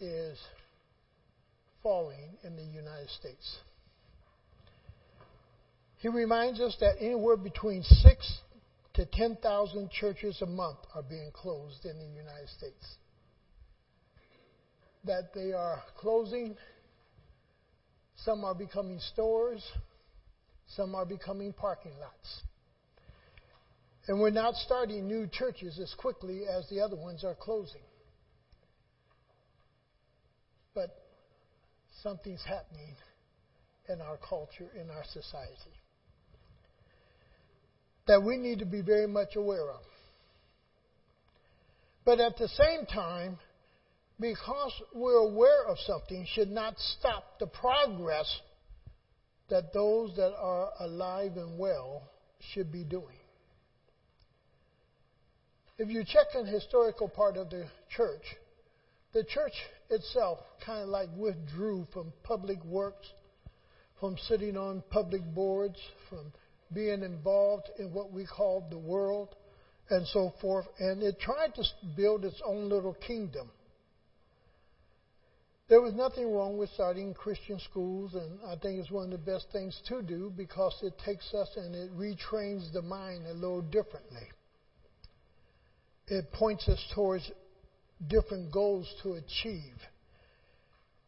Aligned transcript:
is 0.00 0.38
falling 1.82 2.38
in 2.44 2.56
the 2.56 2.62
United 2.62 3.08
States. 3.18 3.58
He 5.98 6.08
reminds 6.08 6.60
us 6.60 6.76
that 6.80 6.96
anywhere 6.98 7.36
between 7.36 7.82
six 7.82 8.38
to 8.94 9.04
10,000 9.04 9.90
churches 9.90 10.40
a 10.42 10.46
month 10.46 10.78
are 10.94 11.02
being 11.02 11.30
closed 11.32 11.84
in 11.84 11.98
the 11.98 12.06
United 12.06 12.48
States. 12.56 12.96
That 15.04 15.32
they 15.34 15.52
are 15.52 15.82
closing, 15.98 16.56
some 18.24 18.44
are 18.44 18.54
becoming 18.54 18.98
stores, 19.12 19.62
some 20.76 20.94
are 20.94 21.06
becoming 21.06 21.52
parking 21.52 21.92
lots. 22.00 22.42
And 24.08 24.20
we're 24.20 24.30
not 24.30 24.54
starting 24.54 25.06
new 25.06 25.26
churches 25.26 25.78
as 25.78 25.94
quickly 25.98 26.42
as 26.46 26.68
the 26.68 26.80
other 26.80 26.96
ones 26.96 27.24
are 27.24 27.34
closing. 27.34 27.82
But 30.74 30.96
something's 32.02 32.44
happening 32.44 32.94
in 33.88 34.00
our 34.00 34.16
culture, 34.16 34.70
in 34.80 34.90
our 34.90 35.04
society, 35.12 35.74
that 38.06 38.22
we 38.22 38.36
need 38.36 38.60
to 38.60 38.66
be 38.66 38.82
very 38.82 39.06
much 39.06 39.36
aware 39.36 39.70
of. 39.70 39.82
But 42.04 42.20
at 42.20 42.36
the 42.38 42.48
same 42.48 42.86
time, 42.86 43.38
because 44.18 44.72
we're 44.94 45.18
aware 45.18 45.66
of 45.66 45.78
something, 45.86 46.26
should 46.34 46.50
not 46.50 46.74
stop 46.98 47.38
the 47.38 47.46
progress 47.46 48.40
that 49.48 49.72
those 49.72 50.14
that 50.16 50.32
are 50.36 50.70
alive 50.80 51.32
and 51.36 51.58
well 51.58 52.02
should 52.52 52.70
be 52.70 52.84
doing. 52.84 53.16
If 55.78 55.88
you 55.88 56.04
check 56.04 56.26
in 56.34 56.44
the 56.44 56.50
historical 56.50 57.08
part 57.08 57.36
of 57.36 57.48
the 57.50 57.64
church, 57.96 58.22
the 59.12 59.24
church 59.24 59.52
itself 59.88 60.38
kind 60.64 60.82
of 60.82 60.88
like 60.88 61.08
withdrew 61.16 61.86
from 61.92 62.12
public 62.22 62.64
works, 62.64 63.06
from 63.98 64.16
sitting 64.28 64.56
on 64.56 64.82
public 64.90 65.22
boards, 65.34 65.78
from 66.08 66.32
being 66.72 67.02
involved 67.02 67.68
in 67.78 67.92
what 67.92 68.12
we 68.12 68.24
called 68.24 68.70
the 68.70 68.78
world, 68.78 69.34
and 69.90 70.06
so 70.06 70.32
forth. 70.40 70.66
And 70.78 71.02
it 71.02 71.18
tried 71.20 71.54
to 71.56 71.64
build 71.96 72.24
its 72.24 72.40
own 72.44 72.68
little 72.68 72.94
kingdom. 72.94 73.50
There 75.68 75.80
was 75.80 75.94
nothing 75.94 76.32
wrong 76.32 76.58
with 76.58 76.68
starting 76.70 77.14
Christian 77.14 77.60
schools, 77.70 78.14
and 78.14 78.40
I 78.46 78.56
think 78.56 78.80
it's 78.80 78.90
one 78.90 79.04
of 79.04 79.10
the 79.10 79.18
best 79.18 79.46
things 79.52 79.80
to 79.86 80.02
do 80.02 80.32
because 80.36 80.74
it 80.82 80.94
takes 81.04 81.32
us 81.32 81.48
and 81.56 81.74
it 81.76 81.96
retrains 81.96 82.72
the 82.72 82.82
mind 82.82 83.26
a 83.26 83.34
little 83.34 83.62
differently. 83.62 84.26
It 86.08 86.32
points 86.32 86.68
us 86.68 86.84
towards 86.92 87.30
different 88.08 88.52
goals 88.52 88.92
to 89.02 89.14
achieve. 89.14 89.74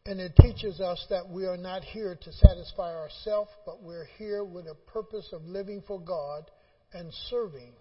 And 0.05 0.19
it 0.19 0.33
teaches 0.35 0.81
us 0.81 1.05
that 1.09 1.29
we 1.29 1.45
are 1.45 1.57
not 1.57 1.83
here 1.83 2.17
to 2.21 2.31
satisfy 2.33 2.93
ourselves, 2.93 3.51
but 3.65 3.81
we're 3.81 4.07
here 4.17 4.43
with 4.43 4.65
a 4.65 4.75
purpose 4.91 5.29
of 5.31 5.45
living 5.45 5.81
for 5.87 5.99
God 5.99 6.49
and 6.91 7.11
serving. 7.29 7.71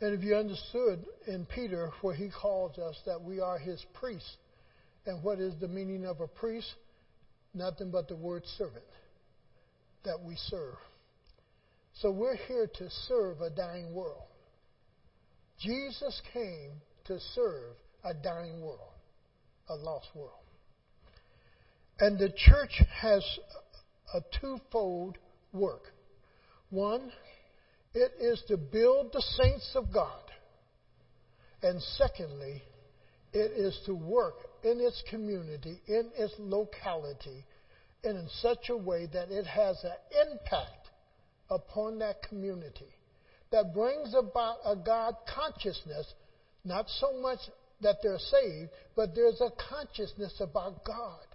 And 0.00 0.14
if 0.14 0.24
you 0.24 0.36
understood 0.36 1.04
in 1.26 1.46
Peter 1.46 1.90
where 2.02 2.14
he 2.14 2.30
calls 2.30 2.78
us 2.78 2.96
that 3.06 3.20
we 3.20 3.40
are 3.40 3.58
his 3.58 3.84
priests, 3.94 4.36
and 5.06 5.22
what 5.24 5.40
is 5.40 5.54
the 5.60 5.68
meaning 5.68 6.06
of 6.06 6.20
a 6.20 6.28
priest? 6.28 6.72
Nothing 7.52 7.90
but 7.90 8.08
the 8.08 8.16
word 8.16 8.44
servant, 8.56 8.84
that 10.04 10.18
we 10.24 10.36
serve. 10.36 10.76
So 12.00 12.10
we're 12.12 12.36
here 12.36 12.68
to 12.78 12.90
serve 13.08 13.40
a 13.40 13.50
dying 13.50 13.92
world. 13.92 14.22
Jesus 15.60 16.20
came 16.32 16.70
to 17.04 17.18
serve 17.34 17.74
a 18.04 18.14
dying 18.14 18.60
world, 18.60 18.80
a 19.68 19.74
lost 19.74 20.08
world. 20.14 20.30
And 21.98 22.18
the 22.18 22.30
church 22.30 22.82
has 23.00 23.24
a 24.14 24.20
twofold 24.40 25.18
work. 25.52 25.82
One, 26.70 27.12
it 27.94 28.12
is 28.20 28.42
to 28.48 28.56
build 28.56 29.12
the 29.12 29.22
saints 29.36 29.72
of 29.74 29.92
God. 29.92 30.22
And 31.62 31.80
secondly, 31.96 32.62
it 33.32 33.52
is 33.52 33.78
to 33.86 33.94
work 33.94 34.34
in 34.64 34.80
its 34.80 35.02
community, 35.08 35.80
in 35.86 36.10
its 36.16 36.34
locality, 36.38 37.44
and 38.04 38.18
in 38.18 38.28
such 38.40 38.68
a 38.68 38.76
way 38.76 39.06
that 39.12 39.30
it 39.30 39.46
has 39.46 39.82
an 39.84 40.28
impact 40.28 40.88
upon 41.48 41.98
that 42.00 42.22
community 42.28 42.96
that 43.52 43.74
brings 43.74 44.14
about 44.14 44.56
a 44.64 44.74
God 44.74 45.14
consciousness, 45.32 46.12
not 46.64 46.86
so 46.88 47.20
much 47.20 47.38
that 47.82 47.98
they're 48.02 48.18
saved, 48.18 48.70
but 48.96 49.14
there's 49.14 49.40
a 49.40 49.50
consciousness 49.68 50.34
about 50.40 50.84
God. 50.84 51.26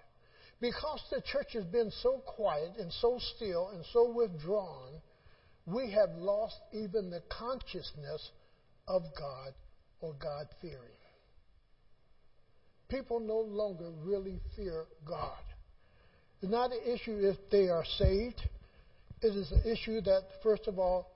Because 0.59 1.01
the 1.11 1.21
church 1.21 1.53
has 1.53 1.65
been 1.65 1.91
so 2.01 2.23
quiet 2.25 2.71
and 2.79 2.91
so 2.91 3.19
still 3.35 3.69
and 3.69 3.85
so 3.93 4.11
withdrawn, 4.11 4.93
we 5.65 5.91
have 5.91 6.09
lost 6.17 6.57
even 6.73 7.09
the 7.09 7.21
consciousness 7.29 8.31
of 8.87 9.03
God 9.17 9.53
or 10.01 10.13
God 10.13 10.47
fearing. 10.61 10.79
People 12.89 13.19
no 13.19 13.39
longer 13.39 13.91
really 14.03 14.39
fear 14.55 14.85
God. 15.05 15.37
It's 16.41 16.51
not 16.51 16.71
an 16.71 16.79
issue 16.85 17.19
if 17.21 17.37
they 17.51 17.67
are 17.67 17.83
saved. 17.97 18.41
It 19.21 19.35
is 19.35 19.51
an 19.51 19.63
issue 19.65 20.01
that, 20.01 20.21
first 20.41 20.67
of 20.67 20.79
all, 20.79 21.11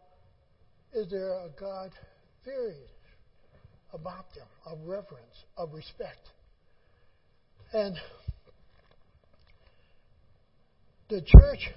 is 0.93 1.09
there 1.09 1.31
a 1.31 1.49
God 1.57 1.91
fearing 2.43 2.81
about 3.93 4.33
them, 4.35 4.47
of 4.65 4.79
reverence, 4.87 5.45
of 5.57 5.73
respect? 5.73 6.27
And 7.73 7.95
the 11.09 11.21
church 11.21 11.69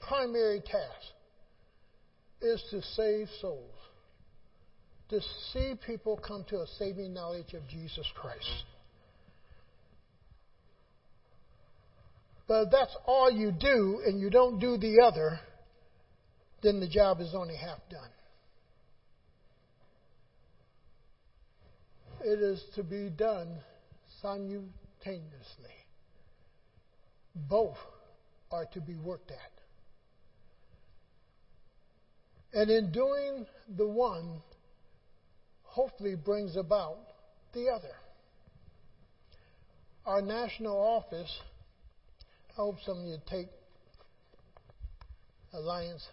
primary 0.00 0.60
task 0.60 1.06
is 2.40 2.62
to 2.70 2.82
save 2.94 3.28
souls, 3.40 3.74
to 5.08 5.20
see 5.52 5.74
people 5.86 6.20
come 6.26 6.44
to 6.50 6.56
a 6.56 6.66
saving 6.78 7.14
knowledge 7.14 7.54
of 7.54 7.66
Jesus 7.68 8.06
Christ. 8.14 8.64
But 12.48 12.66
if 12.66 12.70
that's 12.70 12.96
all 13.06 13.30
you 13.30 13.50
do 13.50 14.02
and 14.06 14.20
you 14.20 14.30
don't 14.30 14.58
do 14.58 14.76
the 14.76 15.02
other, 15.02 15.40
then 16.62 16.80
the 16.80 16.88
job 16.88 17.20
is 17.20 17.34
only 17.34 17.56
half 17.56 17.78
done. 17.90 18.08
It 22.26 22.40
is 22.40 22.60
to 22.74 22.82
be 22.82 23.08
done 23.08 23.56
simultaneously. 24.20 25.76
Both 27.36 27.76
are 28.50 28.66
to 28.72 28.80
be 28.80 28.96
worked 28.96 29.30
at. 29.30 29.38
And 32.52 32.68
in 32.68 32.90
doing 32.90 33.46
the 33.76 33.86
one, 33.86 34.42
hopefully 35.62 36.16
brings 36.16 36.56
about 36.56 36.96
the 37.52 37.68
other. 37.68 37.94
Our 40.04 40.20
national 40.20 40.76
office, 40.76 41.32
I 42.50 42.54
hope 42.56 42.78
some 42.84 43.02
of 43.02 43.06
you 43.06 43.18
take 43.30 43.48
Alliance 45.52 46.04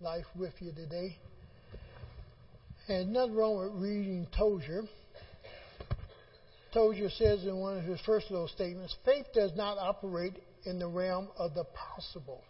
Life 0.00 0.24
with 0.34 0.54
you 0.60 0.72
today. 0.72 1.18
And 2.88 3.12
nothing 3.12 3.34
wrong 3.34 3.58
with 3.58 3.82
reading 3.82 4.26
Tozer. 4.34 4.84
Tozer 6.72 7.10
says 7.10 7.44
in 7.44 7.56
one 7.56 7.78
of 7.78 7.84
his 7.84 8.00
first 8.06 8.30
little 8.30 8.48
statements 8.48 8.94
faith 9.04 9.26
does 9.34 9.52
not 9.56 9.78
operate 9.78 10.34
in 10.64 10.78
the 10.78 10.86
realm 10.86 11.28
of 11.36 11.54
the 11.54 11.64
possible. 11.64 12.42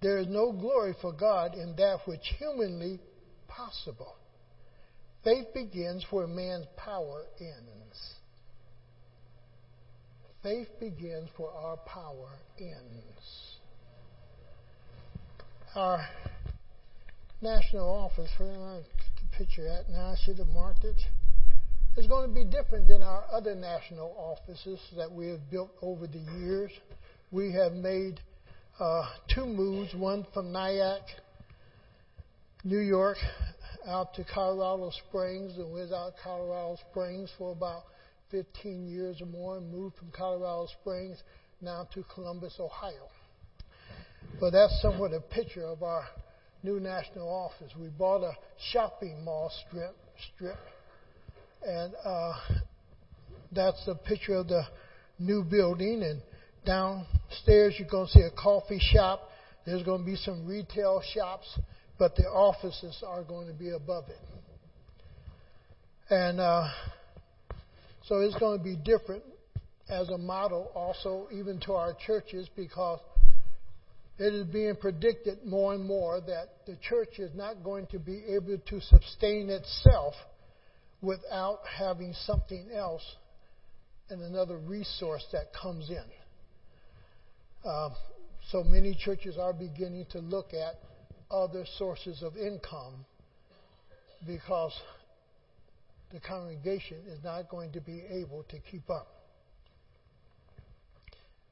There 0.00 0.18
is 0.18 0.28
no 0.28 0.52
glory 0.52 0.94
for 1.00 1.12
God 1.12 1.54
in 1.54 1.74
that 1.76 2.00
which 2.06 2.22
humanly 2.38 3.00
possible. 3.48 4.14
Faith 5.24 5.46
begins 5.52 6.04
where 6.10 6.26
man's 6.26 6.66
power 6.76 7.24
ends. 7.40 8.14
Faith 10.42 10.68
begins 10.78 11.28
where 11.36 11.50
our 11.50 11.76
power 11.78 12.38
ends. 12.60 13.56
Our 15.74 16.06
national 17.42 17.88
office, 17.88 18.30
where 18.38 18.52
I 18.52 18.80
the 18.80 19.36
picture 19.36 19.66
at 19.68 19.88
now, 19.90 20.12
I 20.12 20.16
should 20.24 20.38
have 20.38 20.48
marked 20.48 20.84
it 20.84 20.96
is 21.98 22.06
going 22.06 22.28
to 22.28 22.34
be 22.34 22.44
different 22.44 22.86
than 22.86 23.02
our 23.02 23.24
other 23.32 23.56
national 23.56 24.14
offices 24.16 24.78
that 24.96 25.10
we 25.10 25.26
have 25.26 25.50
built 25.50 25.70
over 25.82 26.06
the 26.06 26.24
years. 26.38 26.70
We 27.32 27.52
have 27.52 27.72
made 27.72 28.20
uh, 28.78 29.02
two 29.34 29.44
moves, 29.44 29.92
one 29.96 30.24
from 30.32 30.52
Nyack, 30.52 31.02
New 32.62 32.78
York, 32.78 33.16
out 33.84 34.14
to 34.14 34.24
Colorado 34.32 34.92
Springs, 35.08 35.56
and 35.56 35.72
was 35.72 35.90
out 35.90 36.12
Colorado 36.22 36.78
Springs 36.88 37.30
for 37.36 37.50
about 37.50 37.82
15 38.30 38.86
years 38.86 39.20
or 39.20 39.26
more, 39.26 39.56
and 39.56 39.68
moved 39.68 39.96
from 39.96 40.12
Colorado 40.16 40.68
Springs 40.80 41.20
now 41.60 41.88
to 41.94 42.04
Columbus, 42.14 42.54
Ohio. 42.60 43.08
But 44.38 44.50
that's 44.50 44.80
somewhat 44.80 45.12
a 45.12 45.20
picture 45.20 45.64
of 45.64 45.82
our 45.82 46.04
new 46.62 46.78
national 46.78 47.28
office. 47.28 47.72
We 47.76 47.88
bought 47.88 48.22
a 48.22 48.34
shopping 48.70 49.24
mall 49.24 49.50
strip, 49.66 49.96
strip 50.34 50.58
and 51.66 51.92
uh, 52.04 52.32
That's 53.52 53.82
a 53.88 53.94
picture 53.94 54.34
of 54.34 54.48
the 54.48 54.62
new 55.18 55.44
building. 55.44 56.02
And 56.02 56.20
downstairs, 56.66 57.74
you're 57.78 57.88
going 57.88 58.06
to 58.06 58.12
see 58.12 58.20
a 58.20 58.30
coffee 58.30 58.80
shop. 58.92 59.30
There's 59.64 59.82
going 59.82 60.00
to 60.00 60.06
be 60.06 60.16
some 60.16 60.46
retail 60.46 61.02
shops, 61.14 61.58
but 61.98 62.14
the 62.16 62.24
offices 62.24 63.02
are 63.06 63.22
going 63.22 63.48
to 63.48 63.54
be 63.54 63.70
above 63.70 64.04
it. 64.08 64.18
And 66.10 66.40
uh, 66.40 66.68
so 68.06 68.20
it's 68.20 68.38
going 68.38 68.58
to 68.58 68.64
be 68.64 68.76
different 68.76 69.22
as 69.90 70.08
a 70.10 70.18
model 70.18 70.70
also, 70.74 71.28
even 71.32 71.60
to 71.60 71.72
our 71.72 71.94
churches, 72.06 72.48
because 72.56 73.00
it 74.18 74.34
is 74.34 74.46
being 74.46 74.74
predicted 74.76 75.44
more 75.44 75.74
and 75.74 75.84
more 75.84 76.20
that 76.20 76.66
the 76.66 76.76
church 76.88 77.18
is 77.18 77.30
not 77.34 77.62
going 77.62 77.86
to 77.88 77.98
be 77.98 78.24
able 78.34 78.58
to 78.58 78.80
sustain 78.80 79.48
itself 79.48 80.14
without 81.00 81.60
having 81.78 82.12
something 82.26 82.68
else 82.74 83.04
and 84.10 84.22
another 84.22 84.58
resource 84.58 85.24
that 85.32 85.52
comes 85.52 85.90
in. 85.90 86.04
Uh, 87.64 87.90
so 88.50 88.64
many 88.64 88.94
churches 88.94 89.36
are 89.38 89.52
beginning 89.52 90.06
to 90.10 90.20
look 90.20 90.52
at 90.54 90.80
other 91.30 91.64
sources 91.76 92.22
of 92.22 92.36
income 92.36 93.04
because 94.26 94.72
the 96.12 96.20
congregation 96.20 96.98
is 97.08 97.22
not 97.22 97.48
going 97.50 97.72
to 97.72 97.80
be 97.80 98.02
able 98.10 98.44
to 98.44 98.58
keep 98.70 98.88
up. 98.88 99.08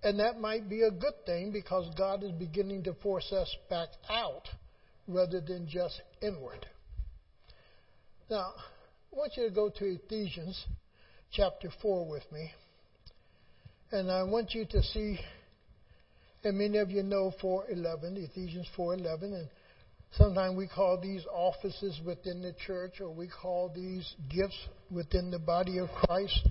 And 0.02 0.18
that 0.20 0.40
might 0.40 0.68
be 0.68 0.82
a 0.82 0.90
good 0.90 1.26
thing 1.26 1.52
because 1.52 1.92
God 1.96 2.22
is 2.22 2.30
beginning 2.32 2.84
to 2.84 2.94
force 2.94 3.32
us 3.32 3.54
back 3.68 3.88
out 4.08 4.48
rather 5.08 5.40
than 5.40 5.68
just 5.68 6.00
inward. 6.22 6.66
Now, 8.30 8.52
I 9.16 9.18
want 9.18 9.32
you 9.38 9.48
to 9.48 9.54
go 9.54 9.70
to 9.70 9.84
Ephesians 9.86 10.62
chapter 11.32 11.70
4 11.80 12.06
with 12.06 12.30
me. 12.30 12.50
And 13.90 14.10
I 14.10 14.22
want 14.24 14.52
you 14.52 14.66
to 14.66 14.82
see, 14.82 15.18
and 16.44 16.58
many 16.58 16.76
of 16.76 16.90
you 16.90 17.02
know 17.02 17.32
4.11, 17.42 18.28
Ephesians 18.28 18.66
4.11, 18.76 19.22
and 19.22 19.48
sometimes 20.18 20.58
we 20.58 20.68
call 20.68 21.00
these 21.00 21.24
offices 21.32 21.98
within 22.04 22.42
the 22.42 22.52
church 22.66 23.00
or 23.00 23.08
we 23.08 23.28
call 23.28 23.72
these 23.74 24.14
gifts 24.28 24.58
within 24.90 25.30
the 25.30 25.38
body 25.38 25.78
of 25.78 25.88
Christ 25.88 26.46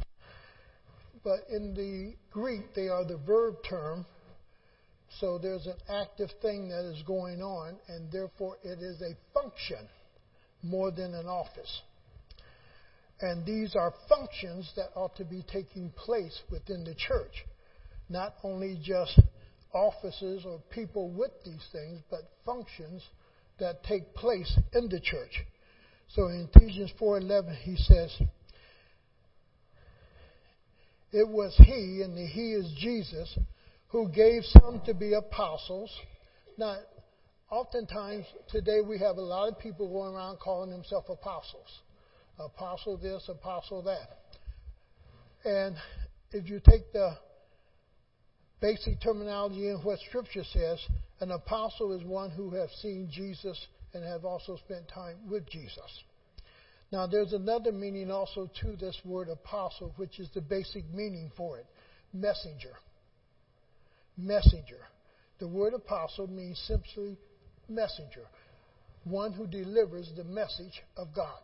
but 1.26 1.40
in 1.52 1.74
the 1.74 2.14
Greek, 2.32 2.76
they 2.76 2.88
are 2.88 3.04
the 3.04 3.18
verb 3.18 3.56
term. 3.68 4.06
So 5.20 5.40
there's 5.40 5.66
an 5.66 5.78
active 5.90 6.30
thing 6.42 6.70
that 6.70 6.86
is 6.86 7.02
going 7.04 7.42
on, 7.42 7.78
and 7.88 8.12
therefore 8.12 8.58
it 8.64 8.80
is 8.80 9.02
a 9.02 9.18
function 9.34 9.90
more 10.62 10.92
than 10.92 11.16
an 11.16 11.26
office. 11.26 11.82
And 13.22 13.46
these 13.46 13.76
are 13.76 13.94
functions 14.10 14.72
that 14.76 14.90
ought 14.96 15.16
to 15.18 15.26
be 15.26 15.44
taking 15.52 15.92
place 15.92 16.38
within 16.52 16.84
the 16.84 16.96
church, 16.96 17.46
not 18.10 18.36
only 18.44 18.80
just 18.84 19.20
offices 19.74 20.46
or 20.46 20.60
people 20.70 21.10
with 21.10 21.32
these 21.44 21.66
things, 21.72 22.02
but 22.10 22.22
functions 22.46 23.04
that 23.60 23.84
take 23.84 24.14
place 24.14 24.58
in 24.74 24.90
the 24.90 25.00
church. 25.00 25.46
So 26.10 26.28
in 26.28 26.50
Ephesians 26.54 26.92
4:11 27.00 27.56
he 27.56 27.76
says, 27.78 28.12
it 31.12 31.28
was 31.28 31.56
He, 31.58 32.02
and 32.04 32.18
the 32.18 32.26
He 32.26 32.52
is 32.52 32.70
Jesus, 32.78 33.38
who 33.88 34.10
gave 34.10 34.44
some 34.46 34.82
to 34.86 34.94
be 34.94 35.14
apostles. 35.14 35.90
Now, 36.58 36.78
oftentimes 37.50 38.26
today 38.50 38.82
we 38.82 39.00
have 39.00 39.16
a 39.16 39.22
lot 39.22 39.48
of 39.48 39.58
people 39.58 39.88
going 39.88 40.14
around 40.14 40.40
calling 40.40 40.72
themselves 40.72 41.08
apostles. 41.10 41.70
Apostle 42.38 42.98
this, 42.98 43.28
apostle 43.30 43.84
that. 43.84 44.10
And 45.46 45.76
if 46.32 46.50
you 46.50 46.60
take 46.60 46.92
the 46.92 47.18
basic 48.62 49.02
terminology 49.02 49.70
in 49.70 49.78
what 49.78 50.00
Scripture 50.10 50.44
says, 50.44 50.80
an 51.22 51.32
apostle 51.32 51.94
is 51.94 52.04
one 52.04 52.32
who 52.32 52.52
has 52.56 52.70
seen 52.82 53.10
Jesus 53.12 53.68
and 53.94 54.04
have 54.04 54.26
also 54.26 54.58
spent 54.58 54.88
time 54.88 55.18
with 55.30 55.50
Jesus. 55.50 56.04
Now, 56.92 57.08
there's 57.08 57.34
another 57.34 57.72
meaning 57.72 58.12
also 58.12 58.50
to 58.62 58.76
this 58.76 59.00
word 59.06 59.30
apostle, 59.30 59.94
which 59.98 60.20
is 60.20 60.30
the 60.34 60.42
basic 60.42 60.84
meaning 60.94 61.32
for 61.36 61.58
it 61.58 61.66
messenger. 62.14 62.74
Messenger. 64.18 64.80
The 65.40 65.48
word 65.48 65.74
apostle 65.74 66.28
means 66.28 66.58
simply 66.68 67.18
messenger, 67.68 68.26
one 69.04 69.34
who 69.34 69.48
delivers 69.48 70.10
the 70.16 70.24
message 70.24 70.82
of 70.96 71.14
God. 71.14 71.42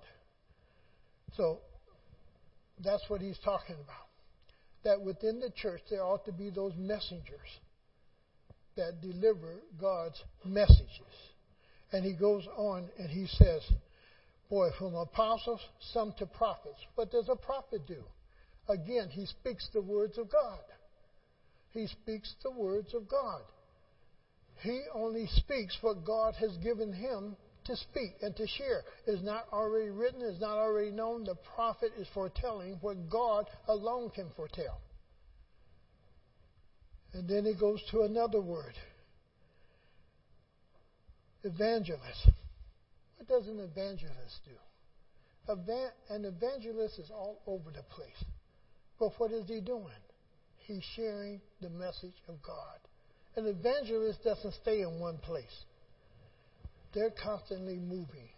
So, 1.38 1.60
that's 2.84 3.04
what 3.08 3.22
he's 3.22 3.38
talking 3.44 3.76
about. 3.76 4.08
That 4.84 5.02
within 5.02 5.40
the 5.40 5.52
church 5.52 5.82
there 5.90 6.04
ought 6.04 6.26
to 6.26 6.32
be 6.32 6.50
those 6.50 6.74
messengers 6.78 7.60
that 8.76 9.02
deliver 9.02 9.62
God's 9.80 10.22
messages. 10.44 10.90
And 11.92 12.06
he 12.06 12.14
goes 12.14 12.48
on 12.58 12.90
and 12.98 13.10
he 13.10 13.28
says, 13.28 13.62
Boy, 14.50 14.70
from 14.78 14.96
apostles, 14.96 15.62
some 15.94 16.14
to 16.20 16.26
prophets. 16.26 16.80
What 16.96 17.12
does 17.12 17.30
a 17.30 17.36
prophet 17.36 17.88
do? 17.88 18.04
Again, 18.68 19.10
he 19.10 19.26
speaks 19.26 19.68
the 19.74 19.82
words 19.82 20.18
of 20.18 20.30
God. 20.32 20.60
He 21.72 21.88
speaks 21.88 22.34
the 22.44 22.52
words 22.52 22.94
of 22.94 23.08
God. 23.08 23.42
He 24.62 24.82
only 24.94 25.28
speaks 25.28 25.78
what 25.82 26.06
God 26.06 26.36
has 26.36 26.56
given 26.58 26.92
him 26.94 27.36
to 27.66 27.76
speak 27.76 28.14
and 28.22 28.36
to 28.36 28.48
share. 28.48 28.84
is 29.08 29.22
not 29.24 29.46
already 29.52 29.90
written, 29.90 30.22
is 30.22 30.40
not 30.40 30.58
already 30.58 30.92
known. 30.92 31.24
The 31.24 31.36
prophet 31.56 31.92
is 31.98 32.08
foretelling 32.14 32.78
what 32.82 33.10
God 33.10 33.46
alone 33.68 34.10
can 34.10 34.30
foretell. 34.36 34.82
And 37.14 37.28
then 37.28 37.46
he 37.46 37.54
goes 37.54 37.82
to 37.92 38.02
another 38.02 38.42
word 38.42 38.74
evangelist. 41.44 42.30
What 43.18 43.28
does 43.28 43.48
an 43.48 43.60
evangelist 43.60 44.40
do? 44.46 45.54
An 46.10 46.26
evangelist 46.26 47.00
is 47.00 47.10
all 47.12 47.42
over 47.48 47.72
the 47.72 47.84
place. 47.84 48.24
But 49.00 49.12
what 49.18 49.32
is 49.32 49.48
he 49.48 49.60
doing? 49.60 49.88
He's 50.58 50.84
sharing 50.96 51.42
the 51.62 51.70
message 51.70 52.14
of 52.28 52.42
God. 52.44 52.80
An 53.36 53.48
evangelist 53.48 54.24
doesn't 54.24 54.54
stay 54.62 54.82
in 54.82 55.00
one 55.00 55.18
place. 55.18 55.66
They're 56.94 57.14
constantly 57.24 57.78
moving, 57.78 58.30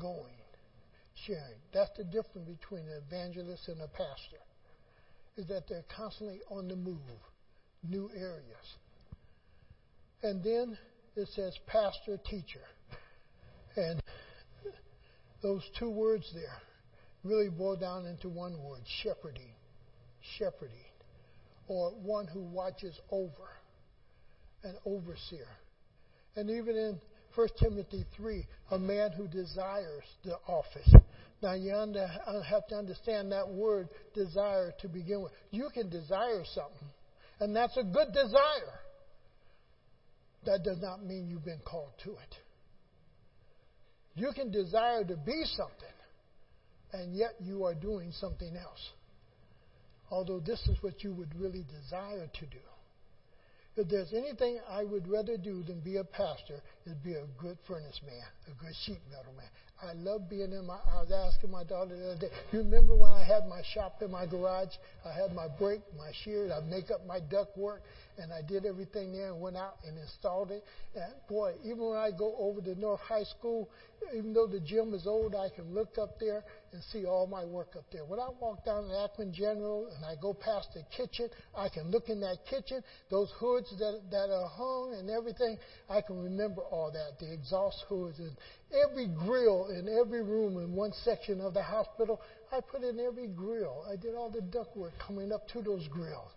going, 0.00 0.34
sharing. 1.26 1.60
That's 1.72 1.90
the 1.96 2.04
difference 2.04 2.48
between 2.48 2.82
an 2.82 3.02
evangelist 3.06 3.68
and 3.68 3.80
a 3.80 3.88
pastor. 3.88 4.42
Is 5.36 5.46
that 5.48 5.68
they're 5.68 5.84
constantly 5.96 6.40
on 6.50 6.68
the 6.68 6.76
move, 6.76 6.98
new 7.88 8.10
areas. 8.14 8.76
And 10.22 10.42
then 10.42 10.76
it 11.16 11.28
says 11.34 11.56
pastor, 11.66 12.18
teacher. 12.28 12.60
And 13.76 14.02
those 15.42 15.62
two 15.78 15.90
words 15.90 16.28
there 16.34 16.60
really 17.22 17.48
boil 17.48 17.76
down 17.76 18.06
into 18.06 18.28
one 18.28 18.60
word 18.62 18.82
shepherding. 19.02 19.54
Shepherding. 20.38 20.76
Or 21.68 21.90
one 21.90 22.26
who 22.26 22.40
watches 22.40 22.98
over. 23.10 23.48
An 24.64 24.76
overseer. 24.84 25.46
And 26.36 26.50
even 26.50 26.76
in 26.76 27.00
1 27.34 27.48
Timothy 27.60 28.04
3, 28.16 28.46
a 28.72 28.78
man 28.78 29.12
who 29.12 29.28
desires 29.28 30.04
the 30.24 30.34
office. 30.48 30.94
Now, 31.42 31.54
you 31.54 31.72
uh, 31.72 32.42
have 32.42 32.66
to 32.68 32.74
understand 32.74 33.32
that 33.32 33.48
word 33.48 33.88
desire 34.14 34.72
to 34.80 34.88
begin 34.88 35.22
with. 35.22 35.32
You 35.50 35.68
can 35.72 35.88
desire 35.88 36.42
something, 36.54 36.88
and 37.38 37.54
that's 37.54 37.76
a 37.76 37.84
good 37.84 38.12
desire. 38.12 38.80
That 40.44 40.62
does 40.64 40.78
not 40.80 41.04
mean 41.04 41.28
you've 41.28 41.44
been 41.44 41.62
called 41.64 41.92
to 42.04 42.10
it. 42.10 42.34
You 44.14 44.32
can 44.34 44.50
desire 44.50 45.04
to 45.04 45.16
be 45.16 45.42
something, 45.56 45.96
and 46.92 47.14
yet 47.14 47.36
you 47.40 47.64
are 47.64 47.74
doing 47.74 48.12
something 48.12 48.56
else. 48.56 48.90
Although 50.10 50.40
this 50.40 50.60
is 50.66 50.76
what 50.82 51.04
you 51.04 51.14
would 51.14 51.32
really 51.38 51.64
desire 51.64 52.26
to 52.26 52.46
do. 52.46 52.58
If 53.80 53.88
there's 53.88 54.12
anything 54.12 54.60
I 54.68 54.84
would 54.84 55.08
rather 55.08 55.38
do 55.38 55.62
than 55.62 55.80
be 55.80 55.96
a 55.96 56.04
pastor, 56.04 56.60
is 56.84 56.92
be 57.02 57.14
a 57.14 57.24
good 57.38 57.56
furnace 57.66 57.98
man, 58.04 58.26
a 58.46 58.62
good 58.62 58.74
sheet 58.84 59.00
metal 59.10 59.32
man. 59.32 59.48
I 59.82 59.94
love 59.94 60.28
being 60.28 60.52
in 60.52 60.66
my. 60.66 60.76
I 60.84 61.00
was 61.00 61.10
asking 61.10 61.50
my 61.50 61.64
daughter 61.64 61.96
the 61.96 62.10
other 62.10 62.20
day. 62.20 62.30
You 62.52 62.58
remember 62.58 62.94
when 62.94 63.10
I 63.10 63.24
had 63.24 63.48
my 63.48 63.62
shop 63.72 64.02
in 64.02 64.10
my 64.10 64.26
garage? 64.26 64.68
I 65.02 65.12
had 65.12 65.34
my 65.34 65.48
brake, 65.48 65.80
my 65.96 66.10
shears. 66.24 66.52
I 66.52 66.60
make 66.60 66.90
up 66.90 67.06
my 67.06 67.20
duct 67.20 67.56
work, 67.56 67.80
and 68.20 68.32
I 68.32 68.42
did 68.42 68.66
everything 68.66 69.12
there 69.12 69.28
and 69.28 69.40
went 69.40 69.56
out 69.56 69.76
and 69.86 69.96
installed 69.98 70.50
it. 70.50 70.62
And 70.94 71.12
boy, 71.28 71.54
even 71.64 71.80
when 71.80 71.98
I 71.98 72.10
go 72.16 72.36
over 72.38 72.60
to 72.60 72.78
North 72.78 73.00
High 73.00 73.24
School, 73.24 73.68
even 74.16 74.32
though 74.32 74.46
the 74.46 74.60
gym 74.60 74.94
is 74.94 75.06
old, 75.06 75.34
I 75.34 75.48
can 75.54 75.74
look 75.74 75.98
up 75.98 76.18
there 76.18 76.42
and 76.72 76.82
see 76.92 77.04
all 77.04 77.26
my 77.26 77.44
work 77.44 77.74
up 77.76 77.84
there. 77.92 78.04
When 78.04 78.20
I 78.20 78.28
walk 78.40 78.64
down 78.64 78.88
to 78.88 78.98
Akron 79.04 79.32
General 79.32 79.88
and 79.94 80.04
I 80.04 80.14
go 80.20 80.34
past 80.34 80.68
the 80.74 80.82
kitchen, 80.96 81.28
I 81.56 81.68
can 81.68 81.90
look 81.90 82.08
in 82.08 82.20
that 82.20 82.38
kitchen, 82.48 82.82
those 83.10 83.30
hoods 83.38 83.70
that, 83.78 84.00
that 84.10 84.30
are 84.30 84.48
hung 84.48 84.96
and 84.98 85.10
everything, 85.10 85.58
I 85.88 86.00
can 86.00 86.22
remember 86.22 86.62
all 86.62 86.90
that. 86.92 87.18
The 87.18 87.32
exhaust 87.32 87.84
hoods 87.88 88.18
and 88.18 88.36
every 88.88 89.06
grill 89.06 89.68
in 89.68 89.88
every 89.88 90.22
room 90.22 90.58
in 90.58 90.74
one 90.74 90.92
section 91.04 91.40
of 91.40 91.54
the 91.54 91.62
hospital, 91.62 92.20
I 92.52 92.60
put 92.60 92.82
in 92.82 93.00
every 93.00 93.28
grill. 93.28 93.84
I 93.90 93.96
did 93.96 94.14
all 94.14 94.30
the 94.30 94.40
ductwork 94.40 94.92
coming 95.06 95.32
up 95.32 95.48
to 95.48 95.62
those 95.62 95.86
grills. 95.88 96.30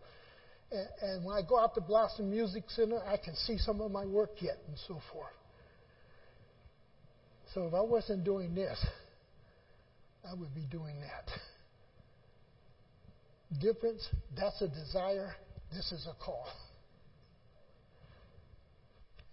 And, 1.01 1.23
when 1.23 1.35
I 1.37 1.41
go 1.47 1.59
out 1.59 1.75
to 1.75 1.81
Blossom 1.81 2.31
Music 2.31 2.63
Center, 2.69 2.99
I 3.05 3.17
can 3.17 3.35
see 3.35 3.57
some 3.57 3.79
of 3.81 3.91
my 3.91 4.05
work 4.05 4.31
yet 4.41 4.57
and 4.67 4.77
so 4.87 4.99
forth. 5.11 5.33
So 7.53 7.67
if 7.67 7.73
I 7.73 7.81
wasn't 7.81 8.23
doing 8.23 8.55
this, 8.55 8.83
I 10.27 10.33
would 10.33 10.55
be 10.55 10.65
doing 10.71 10.95
that. 11.01 11.29
Difference, 13.61 14.07
that's 14.35 14.59
a 14.63 14.67
desire, 14.67 15.35
this 15.71 15.91
is 15.91 16.07
a 16.07 16.23
call. 16.23 16.47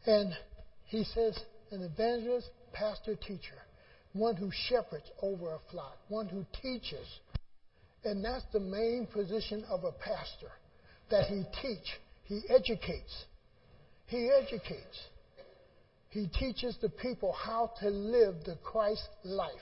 And 0.04 0.34
he 0.84 1.04
says, 1.04 1.38
an 1.70 1.82
evangelist, 1.82 2.50
pastor, 2.74 3.16
teacher, 3.16 3.56
one 4.12 4.36
who 4.36 4.50
shepherds 4.68 5.10
over 5.22 5.54
a 5.54 5.58
flock, 5.70 5.96
one 6.08 6.28
who 6.28 6.44
teaches. 6.60 7.06
And 8.04 8.22
that's 8.24 8.44
the 8.52 8.60
main 8.60 9.06
position 9.10 9.64
of 9.70 9.84
a 9.84 9.92
pastor, 9.92 10.50
that 11.10 11.26
he 11.26 11.44
teach, 11.62 11.86
he 12.24 12.42
educates. 12.48 13.24
He 14.06 14.30
educates. 14.30 14.98
He 16.08 16.26
teaches 16.26 16.76
the 16.82 16.88
people 16.88 17.32
how 17.32 17.72
to 17.80 17.88
live 17.88 18.44
the 18.44 18.56
Christ 18.64 19.06
life 19.24 19.60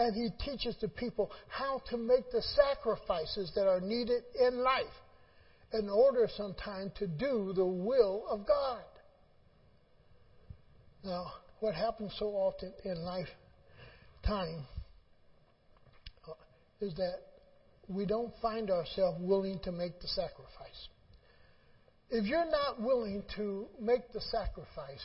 and 0.00 0.14
he 0.14 0.30
teaches 0.44 0.74
the 0.80 0.88
people 0.88 1.30
how 1.48 1.82
to 1.90 1.98
make 1.98 2.30
the 2.32 2.42
sacrifices 2.42 3.52
that 3.54 3.68
are 3.68 3.80
needed 3.80 4.22
in 4.40 4.62
life 4.62 4.84
in 5.74 5.90
order 5.90 6.28
sometime 6.36 6.90
to 6.98 7.06
do 7.06 7.52
the 7.54 7.64
will 7.64 8.24
of 8.30 8.46
God. 8.46 8.82
Now, 11.04 11.26
what 11.60 11.74
happens 11.74 12.14
so 12.18 12.28
often 12.28 12.72
in 12.84 13.02
lifetime 13.04 14.66
is 16.80 16.94
that 16.94 17.18
we 17.90 18.06
don't 18.06 18.32
find 18.40 18.70
ourselves 18.70 19.18
willing 19.20 19.58
to 19.64 19.72
make 19.72 20.00
the 20.00 20.08
sacrifice. 20.08 20.88
If 22.10 22.26
you're 22.26 22.50
not 22.50 22.80
willing 22.80 23.22
to 23.36 23.66
make 23.80 24.12
the 24.12 24.20
sacrifice, 24.20 25.04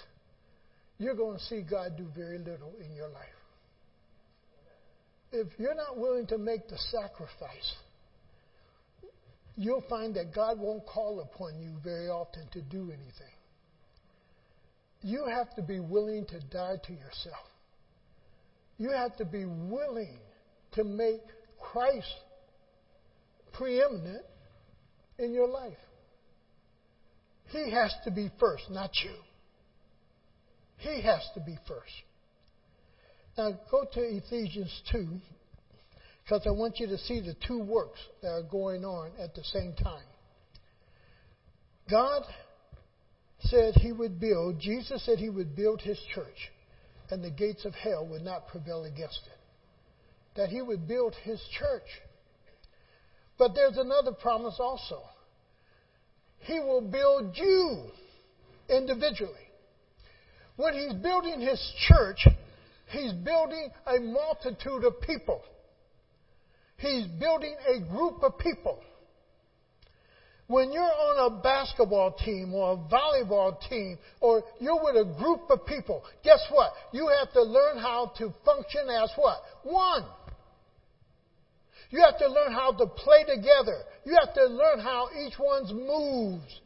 you're 0.98 1.16
going 1.16 1.38
to 1.38 1.44
see 1.44 1.62
God 1.62 1.98
do 1.98 2.08
very 2.16 2.38
little 2.40 2.74
in 2.84 2.96
your 2.96 3.10
life 3.10 3.36
if 5.36 5.48
you're 5.58 5.76
not 5.76 5.98
willing 5.98 6.26
to 6.28 6.38
make 6.38 6.68
the 6.68 6.78
sacrifice, 6.78 7.74
you'll 9.56 9.84
find 9.90 10.16
that 10.16 10.34
God 10.34 10.60
won't 10.60 10.86
call 10.86 11.20
upon 11.20 11.60
you 11.60 11.72
very 11.84 12.08
often 12.08 12.48
to 12.54 12.62
do 12.62 12.92
anything. 12.92 13.36
You 15.02 15.26
have 15.26 15.54
to 15.56 15.62
be 15.62 15.80
willing 15.80 16.26
to 16.28 16.40
die 16.52 16.78
to 16.88 16.94
yourself. 16.94 17.48
You 18.78 18.92
have 18.92 19.16
to 19.18 19.26
be 19.26 19.46
willing 19.46 20.18
to 20.74 20.84
make 20.84 21.22
Christ 21.60 22.14
preeminent 23.58 24.26
in 25.20 25.34
your 25.34 25.48
life. 25.48 25.78
He 27.50 27.72
has 27.72 27.94
to 28.04 28.12
be 28.12 28.30
first, 28.40 28.64
not 28.70 28.92
you. 29.04 29.16
He 30.78 31.02
has 31.02 31.22
to 31.36 31.40
be 31.40 31.58
first. 31.68 31.92
Now 33.38 33.52
go 33.70 33.86
to 33.94 34.00
Ephesians 34.00 34.82
2, 34.92 35.08
because 36.24 36.42
I 36.48 36.52
want 36.52 36.80
you 36.80 36.88
to 36.88 36.98
see 36.98 37.20
the 37.20 37.36
two 37.48 37.60
works 37.60 38.00
that 38.22 38.30
are 38.30 38.44
going 38.44 38.84
on 38.84 39.12
at 39.22 39.36
the 39.36 39.44
same 39.44 39.74
time. 39.74 40.04
God 41.90 42.24
said 43.42 43.76
he 43.76 43.92
would 43.92 44.20
build, 44.20 44.60
Jesus 44.60 45.06
said 45.06 45.20
he 45.20 45.30
would 45.30 45.56
build 45.56 45.82
his 45.82 46.00
church, 46.14 46.52
and 47.12 47.24
the 47.24 47.30
gates 47.30 47.64
of 47.66 47.74
hell 47.76 48.08
would 48.08 48.24
not 48.24 48.48
prevail 48.48 48.86
against 48.86 49.22
it. 49.28 49.40
That 50.36 50.50
he 50.50 50.62
would 50.62 50.88
build 50.88 51.14
his 51.24 51.40
church. 51.58 51.88
But 53.38 53.54
there's 53.54 53.78
another 53.78 54.12
promise 54.12 54.56
also. 54.60 55.02
He 56.40 56.60
will 56.60 56.82
build 56.82 57.36
you 57.36 57.84
individually. 58.70 59.34
When 60.56 60.74
he's 60.74 60.94
building 60.94 61.42
his 61.42 61.60
church, 61.88 62.26
He's 62.88 63.14
building 63.14 63.70
a 63.88 64.00
multitude 64.00 64.84
of 64.84 65.02
people. 65.02 65.42
He's 66.78 67.08
building 67.20 67.56
a 67.68 67.80
group 67.90 68.22
of 68.22 68.38
people. 68.38 68.80
When 70.48 70.72
you're 70.72 70.84
on 70.84 71.32
a 71.32 71.42
basketball 71.42 72.12
team 72.24 72.54
or 72.54 72.74
a 72.74 72.78
volleyball 72.78 73.58
team 73.68 73.98
or 74.22 74.44
you're 74.60 74.84
with 74.84 74.96
a 74.96 75.18
group 75.18 75.50
of 75.50 75.66
people, 75.66 76.04
guess 76.24 76.40
what? 76.52 76.74
You 76.92 77.10
have 77.20 77.34
to 77.34 77.42
learn 77.42 77.78
how 77.78 78.12
to 78.20 78.32
function 78.46 78.88
as 78.90 79.10
what? 79.16 79.38
One. 79.64 80.04
You 81.92 82.02
have 82.04 82.18
to 82.20 82.28
learn 82.28 82.52
how 82.52 82.72
to 82.74 82.88
play 82.88 83.24
together. 83.24 83.84
You 84.06 84.18
have 84.24 84.34
to 84.34 84.46
learn 84.46 84.80
how 84.80 85.10
each 85.26 85.34
one's 85.40 85.72
moves. 85.72 86.60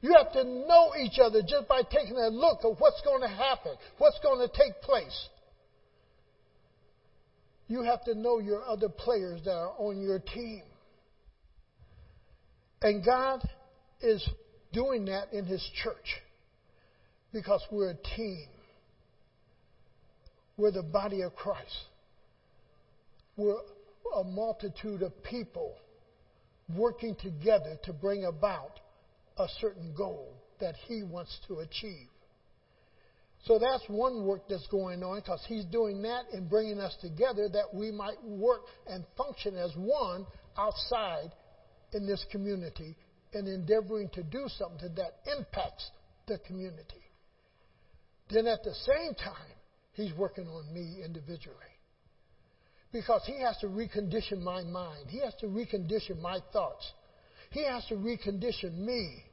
You 0.00 0.14
have 0.14 0.32
to 0.32 0.44
know 0.44 0.92
each 0.98 1.18
other 1.22 1.42
just 1.42 1.68
by 1.68 1.82
taking 1.82 2.16
a 2.16 2.28
look 2.28 2.60
at 2.64 2.80
what's 2.80 3.00
going 3.02 3.20
to 3.22 3.28
happen, 3.28 3.72
what's 3.98 4.18
going 4.22 4.46
to 4.46 4.48
take 4.48 4.80
place 4.82 5.28
you 7.70 7.84
have 7.84 8.02
to 8.02 8.16
know 8.16 8.40
your 8.40 8.64
other 8.64 8.88
players 8.88 9.40
that 9.44 9.54
are 9.54 9.72
on 9.78 10.02
your 10.02 10.18
team. 10.18 10.62
And 12.82 13.04
God 13.04 13.48
is 14.02 14.28
doing 14.72 15.04
that 15.04 15.32
in 15.32 15.44
His 15.44 15.64
church 15.80 16.20
because 17.32 17.62
we're 17.70 17.90
a 17.90 18.16
team. 18.16 18.48
We're 20.56 20.72
the 20.72 20.82
body 20.82 21.22
of 21.22 21.36
Christ. 21.36 21.76
We're 23.36 23.54
a 24.16 24.24
multitude 24.24 25.02
of 25.02 25.22
people 25.22 25.76
working 26.76 27.16
together 27.16 27.78
to 27.84 27.92
bring 27.92 28.24
about 28.24 28.80
a 29.38 29.46
certain 29.60 29.94
goal 29.94 30.34
that 30.60 30.74
He 30.86 31.02
wants 31.02 31.38
to 31.48 31.60
achieve. 31.60 32.08
So 33.46 33.58
that's 33.58 33.82
one 33.88 34.26
work 34.26 34.42
that's 34.48 34.66
going 34.66 35.02
on 35.02 35.20
because 35.20 35.42
he's 35.48 35.64
doing 35.64 36.02
that 36.02 36.24
and 36.32 36.48
bringing 36.48 36.78
us 36.78 36.94
together 37.00 37.48
that 37.48 37.72
we 37.72 37.90
might 37.90 38.22
work 38.22 38.62
and 38.86 39.04
function 39.16 39.56
as 39.56 39.72
one 39.76 40.26
outside 40.58 41.32
in 41.94 42.06
this 42.06 42.24
community 42.30 42.96
and 43.32 43.48
endeavoring 43.48 44.10
to 44.10 44.22
do 44.22 44.46
something 44.58 44.94
that 44.96 45.20
impacts 45.38 45.90
the 46.26 46.38
community. 46.46 47.02
Then 48.28 48.46
at 48.46 48.62
the 48.62 48.74
same 48.74 49.14
time, 49.14 49.56
he's 49.92 50.12
working 50.14 50.46
on 50.46 50.72
me 50.72 51.02
individually. 51.02 51.56
Because 52.92 53.22
he 53.24 53.40
has 53.40 53.56
to 53.58 53.66
recondition 53.66 54.40
my 54.42 54.62
mind. 54.64 55.08
He 55.08 55.20
has 55.20 55.34
to 55.40 55.46
recondition 55.46 56.20
my 56.20 56.38
thoughts. 56.52 56.90
He 57.50 57.64
has 57.64 57.84
to 57.86 57.94
recondition 57.94 58.76
me 58.78 59.24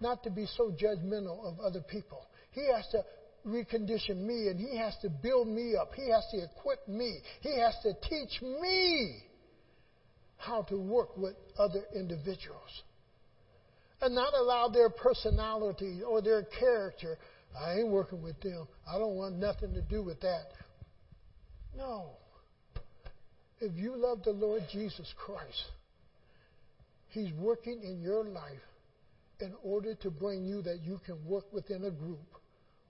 not 0.00 0.22
to 0.24 0.30
be 0.30 0.46
so 0.56 0.70
judgmental 0.70 1.44
of 1.46 1.60
other 1.60 1.80
people. 1.80 2.26
He 2.52 2.66
has 2.74 2.86
to 2.92 3.04
recondition 3.46 4.16
me 4.18 4.48
and 4.48 4.58
He 4.58 4.76
has 4.76 4.94
to 5.02 5.08
build 5.08 5.48
me 5.48 5.74
up. 5.80 5.92
He 5.94 6.10
has 6.10 6.26
to 6.32 6.44
equip 6.44 6.86
me. 6.88 7.18
He 7.40 7.58
has 7.58 7.74
to 7.82 7.94
teach 8.08 8.42
me 8.42 9.22
how 10.36 10.62
to 10.62 10.76
work 10.76 11.16
with 11.16 11.34
other 11.58 11.84
individuals 11.94 12.82
and 14.02 14.14
not 14.14 14.34
allow 14.34 14.68
their 14.68 14.90
personality 14.90 16.00
or 16.06 16.20
their 16.20 16.44
character. 16.44 17.18
I 17.58 17.78
ain't 17.78 17.88
working 17.88 18.22
with 18.22 18.38
them. 18.40 18.68
I 18.86 18.98
don't 18.98 19.14
want 19.14 19.36
nothing 19.36 19.72
to 19.74 19.80
do 19.80 20.02
with 20.02 20.20
that. 20.20 20.52
No. 21.76 22.10
If 23.60 23.72
you 23.76 23.96
love 23.96 24.22
the 24.22 24.32
Lord 24.32 24.62
Jesus 24.70 25.12
Christ, 25.16 25.64
He's 27.08 27.32
working 27.34 27.80
in 27.82 28.00
your 28.02 28.24
life 28.24 28.52
in 29.40 29.54
order 29.62 29.94
to 29.96 30.10
bring 30.10 30.44
you 30.44 30.62
that 30.62 30.80
you 30.82 31.00
can 31.06 31.24
work 31.24 31.44
within 31.52 31.84
a 31.84 31.90
group 31.90 32.26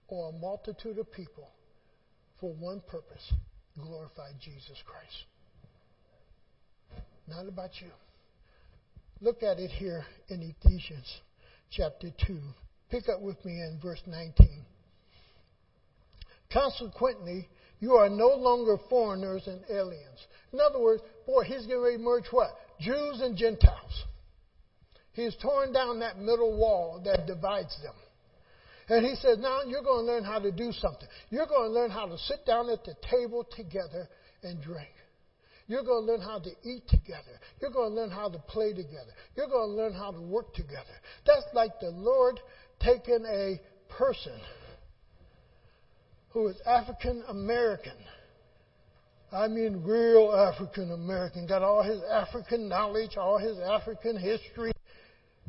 or 0.08 0.30
a 0.30 0.32
multitude 0.32 0.98
of 0.98 1.10
people 1.12 1.48
for 2.40 2.52
one 2.54 2.80
purpose 2.88 3.32
glorify 3.80 4.30
Jesus 4.40 4.78
Christ. 4.86 5.24
Not 7.28 7.48
about 7.48 7.70
you. 7.80 7.88
Look 9.20 9.42
at 9.42 9.58
it 9.58 9.70
here 9.70 10.04
in 10.28 10.54
Ephesians 10.62 11.20
chapter 11.70 12.10
2. 12.26 12.38
Pick 12.90 13.08
up 13.08 13.20
with 13.20 13.42
me 13.44 13.52
in 13.52 13.78
verse 13.82 14.00
19. 14.06 14.64
Consequently, 16.52 17.48
you 17.80 17.94
are 17.94 18.08
no 18.08 18.28
longer 18.28 18.78
foreigners 18.88 19.42
and 19.46 19.60
aliens. 19.70 20.26
In 20.52 20.60
other 20.60 20.80
words, 20.80 21.02
boy, 21.26 21.44
he's 21.44 21.66
going 21.66 21.98
to 21.98 22.02
merge 22.02 22.24
what? 22.30 22.50
Jews 22.80 23.20
and 23.20 23.36
Gentiles. 23.36 24.04
He's 25.12 25.34
torn 25.42 25.72
down 25.72 26.00
that 26.00 26.18
middle 26.18 26.56
wall 26.56 27.00
that 27.04 27.26
divides 27.26 27.76
them. 27.82 27.94
And 28.88 29.04
he 29.04 29.14
says, 29.16 29.38
Now 29.38 29.60
you're 29.66 29.82
going 29.82 30.06
to 30.06 30.12
learn 30.12 30.24
how 30.24 30.38
to 30.38 30.52
do 30.52 30.70
something. 30.72 31.08
You're 31.30 31.46
going 31.46 31.70
to 31.70 31.74
learn 31.74 31.90
how 31.90 32.06
to 32.06 32.16
sit 32.18 32.46
down 32.46 32.70
at 32.70 32.84
the 32.84 32.94
table 33.10 33.46
together 33.56 34.08
and 34.42 34.62
drink. 34.62 34.90
You're 35.66 35.82
going 35.82 36.06
to 36.06 36.12
learn 36.12 36.20
how 36.20 36.38
to 36.38 36.50
eat 36.62 36.86
together. 36.88 37.40
You're 37.60 37.72
going 37.72 37.90
to 37.90 37.96
learn 37.96 38.10
how 38.10 38.28
to 38.28 38.38
play 38.38 38.70
together. 38.70 39.12
You're 39.36 39.48
going 39.48 39.70
to 39.70 39.74
learn 39.74 39.92
how 39.94 40.12
to 40.12 40.20
work 40.20 40.54
together. 40.54 40.94
That's 41.26 41.46
like 41.54 41.80
the 41.80 41.90
Lord 41.90 42.38
taking 42.80 43.24
a 43.26 43.60
person 43.88 44.38
who 46.36 46.48
is 46.48 46.60
African 46.66 47.24
American. 47.28 47.94
I 49.32 49.48
mean, 49.48 49.82
real 49.82 50.34
African 50.34 50.92
American, 50.92 51.46
got 51.46 51.62
all 51.62 51.82
his 51.82 51.98
African 52.12 52.68
knowledge, 52.68 53.16
all 53.16 53.38
his 53.38 53.58
African 53.58 54.18
history, 54.18 54.72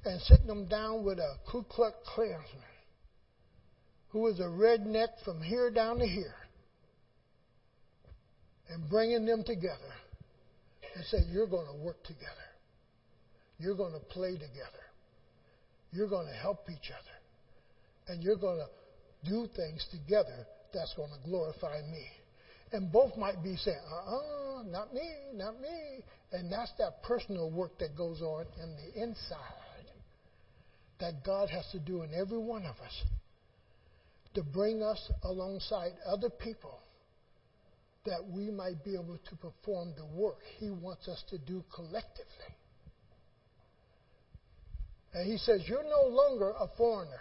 and 0.05 0.21
sitting 0.21 0.47
them 0.47 0.65
down 0.69 1.03
with 1.03 1.19
a 1.19 1.33
Ku 1.51 1.65
Klux 1.67 1.93
Klansman 2.15 2.63
who 4.11 4.19
was 4.19 4.39
a 4.39 4.43
redneck 4.43 5.09
from 5.25 5.41
here 5.41 5.69
down 5.69 5.99
to 5.99 6.07
here, 6.07 6.35
and 8.69 8.89
bringing 8.89 9.25
them 9.25 9.43
together 9.43 9.93
and 10.95 11.03
say, 11.07 11.17
You're 11.29 11.47
going 11.47 11.67
to 11.67 11.83
work 11.83 12.01
together. 12.03 12.47
You're 13.59 13.75
going 13.75 13.91
to 13.91 13.99
play 13.99 14.35
together. 14.35 14.85
You're 15.91 16.07
going 16.07 16.27
to 16.27 16.33
help 16.33 16.69
each 16.69 16.91
other. 16.91 17.17
And 18.07 18.23
you're 18.23 18.37
going 18.37 18.59
to 18.59 19.29
do 19.29 19.49
things 19.53 19.85
together 19.91 20.47
that's 20.73 20.93
going 20.95 21.11
to 21.11 21.29
glorify 21.29 21.81
me. 21.91 22.05
And 22.71 22.91
both 22.91 23.15
might 23.17 23.41
be 23.43 23.55
saying, 23.55 23.79
uh 23.89 24.15
uh 24.15 24.63
not 24.63 24.93
me, 24.93 25.09
not 25.33 25.59
me. 25.61 26.03
And 26.31 26.51
that's 26.51 26.71
that 26.79 27.03
personal 27.03 27.49
work 27.49 27.77
that 27.79 27.95
goes 27.95 28.21
on 28.21 28.45
in 28.61 28.75
the 28.75 29.03
inside 29.03 29.37
that 30.99 31.23
God 31.23 31.49
has 31.49 31.65
to 31.71 31.79
do 31.79 32.03
in 32.03 32.13
every 32.13 32.39
one 32.39 32.65
of 32.65 32.75
us 32.79 33.03
to 34.33 34.43
bring 34.43 34.83
us 34.83 35.11
alongside 35.23 35.91
other 36.05 36.29
people 36.29 36.79
that 38.05 38.25
we 38.29 38.49
might 38.49 38.83
be 38.83 38.93
able 38.93 39.19
to 39.29 39.35
perform 39.35 39.93
the 39.97 40.05
work 40.05 40.37
He 40.59 40.69
wants 40.69 41.07
us 41.07 41.23
to 41.29 41.37
do 41.37 41.63
collectively. 41.73 42.55
And 45.13 45.29
He 45.29 45.37
says, 45.37 45.61
You're 45.67 45.83
no 45.83 46.07
longer 46.07 46.51
a 46.51 46.67
foreigner. 46.77 47.19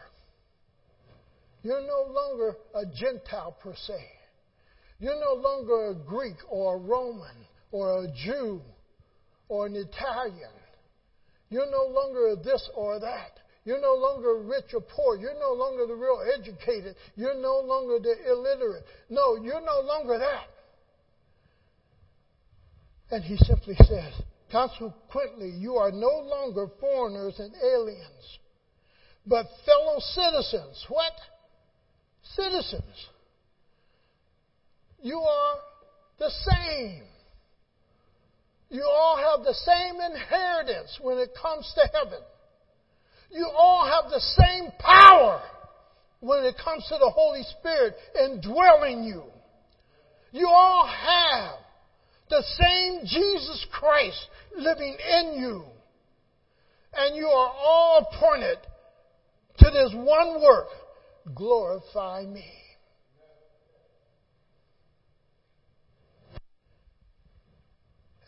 You're 1.66 1.82
no 1.84 2.12
longer 2.12 2.56
a 2.76 2.86
Gentile 2.86 3.56
per 3.60 3.74
se. 3.74 3.98
You're 5.00 5.18
no 5.18 5.34
longer 5.34 5.88
a 5.88 5.94
Greek 5.96 6.36
or 6.48 6.76
a 6.76 6.78
Roman 6.78 7.44
or 7.72 8.04
a 8.04 8.06
Jew 8.24 8.60
or 9.48 9.66
an 9.66 9.74
Italian. 9.74 10.52
You're 11.50 11.68
no 11.68 11.86
longer 11.92 12.36
this 12.36 12.70
or 12.72 13.00
that. 13.00 13.40
You're 13.64 13.80
no 13.80 13.94
longer 13.94 14.44
rich 14.44 14.74
or 14.74 14.80
poor. 14.80 15.16
You're 15.16 15.40
no 15.40 15.54
longer 15.54 15.88
the 15.88 15.94
real 15.96 16.22
educated. 16.38 16.94
You're 17.16 17.34
no 17.34 17.58
longer 17.58 17.98
the 17.98 18.14
illiterate. 18.30 18.84
No, 19.10 19.34
you're 19.34 19.60
no 19.60 19.80
longer 19.80 20.18
that. 20.18 20.46
And 23.10 23.24
he 23.24 23.36
simply 23.38 23.74
says, 23.74 24.12
consequently, 24.52 25.50
you 25.50 25.74
are 25.74 25.90
no 25.90 26.20
longer 26.30 26.68
foreigners 26.78 27.40
and 27.40 27.52
aliens, 27.56 28.38
but 29.26 29.46
fellow 29.64 29.98
citizens. 29.98 30.86
What? 30.88 31.12
Citizens. 32.34 33.06
You 35.02 35.18
are 35.18 35.54
the 36.18 36.30
same. 36.30 37.02
You 38.70 38.84
all 38.84 39.16
have 39.16 39.44
the 39.44 39.54
same 39.54 40.00
inheritance 40.00 40.98
when 41.00 41.18
it 41.18 41.30
comes 41.40 41.72
to 41.76 41.88
heaven. 41.92 42.20
You 43.30 43.48
all 43.56 43.86
have 43.86 44.10
the 44.10 44.20
same 44.20 44.70
power 44.78 45.42
when 46.20 46.44
it 46.44 46.56
comes 46.62 46.84
to 46.88 46.96
the 46.98 47.10
Holy 47.10 47.42
Spirit 47.58 47.94
indwelling 48.24 49.04
you. 49.04 49.22
You 50.32 50.48
all 50.48 50.86
have 50.86 51.56
the 52.28 52.42
same 52.42 53.00
Jesus 53.06 53.66
Christ 53.72 54.26
living 54.56 54.96
in 54.96 55.40
you. 55.40 55.62
And 56.94 57.14
you 57.14 57.26
are 57.26 57.52
all 57.56 58.08
pointed 58.18 58.58
to 59.58 59.70
this 59.70 59.92
one 59.94 60.42
work 60.42 60.66
glorify 61.34 62.24
me. 62.24 62.46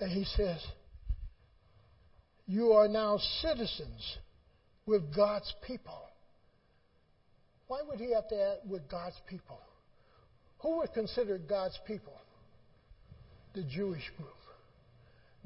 And 0.01 0.13
he 0.13 0.25
says, 0.25 0.65
You 2.47 2.73
are 2.73 2.89
now 2.89 3.19
citizens 3.41 4.19
with 4.87 5.15
God's 5.15 5.53
people. 5.67 6.03
Why 7.67 7.81
would 7.87 7.99
he 7.99 8.15
have 8.15 8.29
to 8.29 8.35
add 8.35 8.71
with 8.71 8.89
God's 8.89 9.17
people? 9.29 9.61
Who 10.61 10.79
were 10.79 10.87
considered 10.87 11.49
God's 11.49 11.79
people? 11.87 12.15
The 13.55 13.63
Jewish 13.65 14.09
group. 14.17 14.31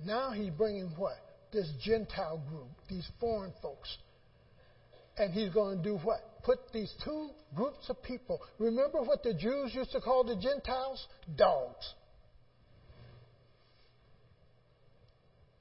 Now 0.04 0.30
he's 0.32 0.50
bringing 0.50 0.88
what? 0.96 1.16
This 1.52 1.70
Gentile 1.82 2.42
group, 2.48 2.68
these 2.88 3.06
foreign 3.20 3.52
folks. 3.60 3.96
And 5.18 5.32
he's 5.32 5.50
going 5.50 5.78
to 5.78 5.82
do 5.82 5.96
what? 5.98 6.42
Put 6.42 6.58
these 6.72 6.92
two 7.04 7.28
groups 7.54 7.88
of 7.88 8.02
people. 8.02 8.40
Remember 8.58 9.02
what 9.02 9.22
the 9.22 9.34
Jews 9.34 9.74
used 9.74 9.92
to 9.92 10.00
call 10.00 10.24
the 10.24 10.36
Gentiles? 10.36 11.06
Dogs. 11.36 11.94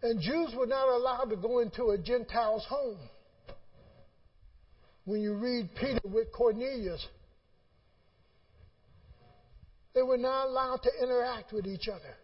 And 0.03 0.19
Jews 0.19 0.53
were 0.57 0.65
not 0.65 0.87
allowed 0.87 1.29
to 1.29 1.35
go 1.35 1.59
into 1.59 1.89
a 1.89 1.97
Gentile's 1.97 2.65
home. 2.67 2.97
When 5.05 5.21
you 5.21 5.35
read 5.35 5.69
Peter 5.79 5.99
with 6.05 6.31
Cornelius, 6.31 7.05
they 9.93 10.01
were 10.01 10.17
not 10.17 10.47
allowed 10.47 10.81
to 10.83 10.89
interact 11.03 11.53
with 11.53 11.67
each 11.67 11.87
other. 11.87 12.15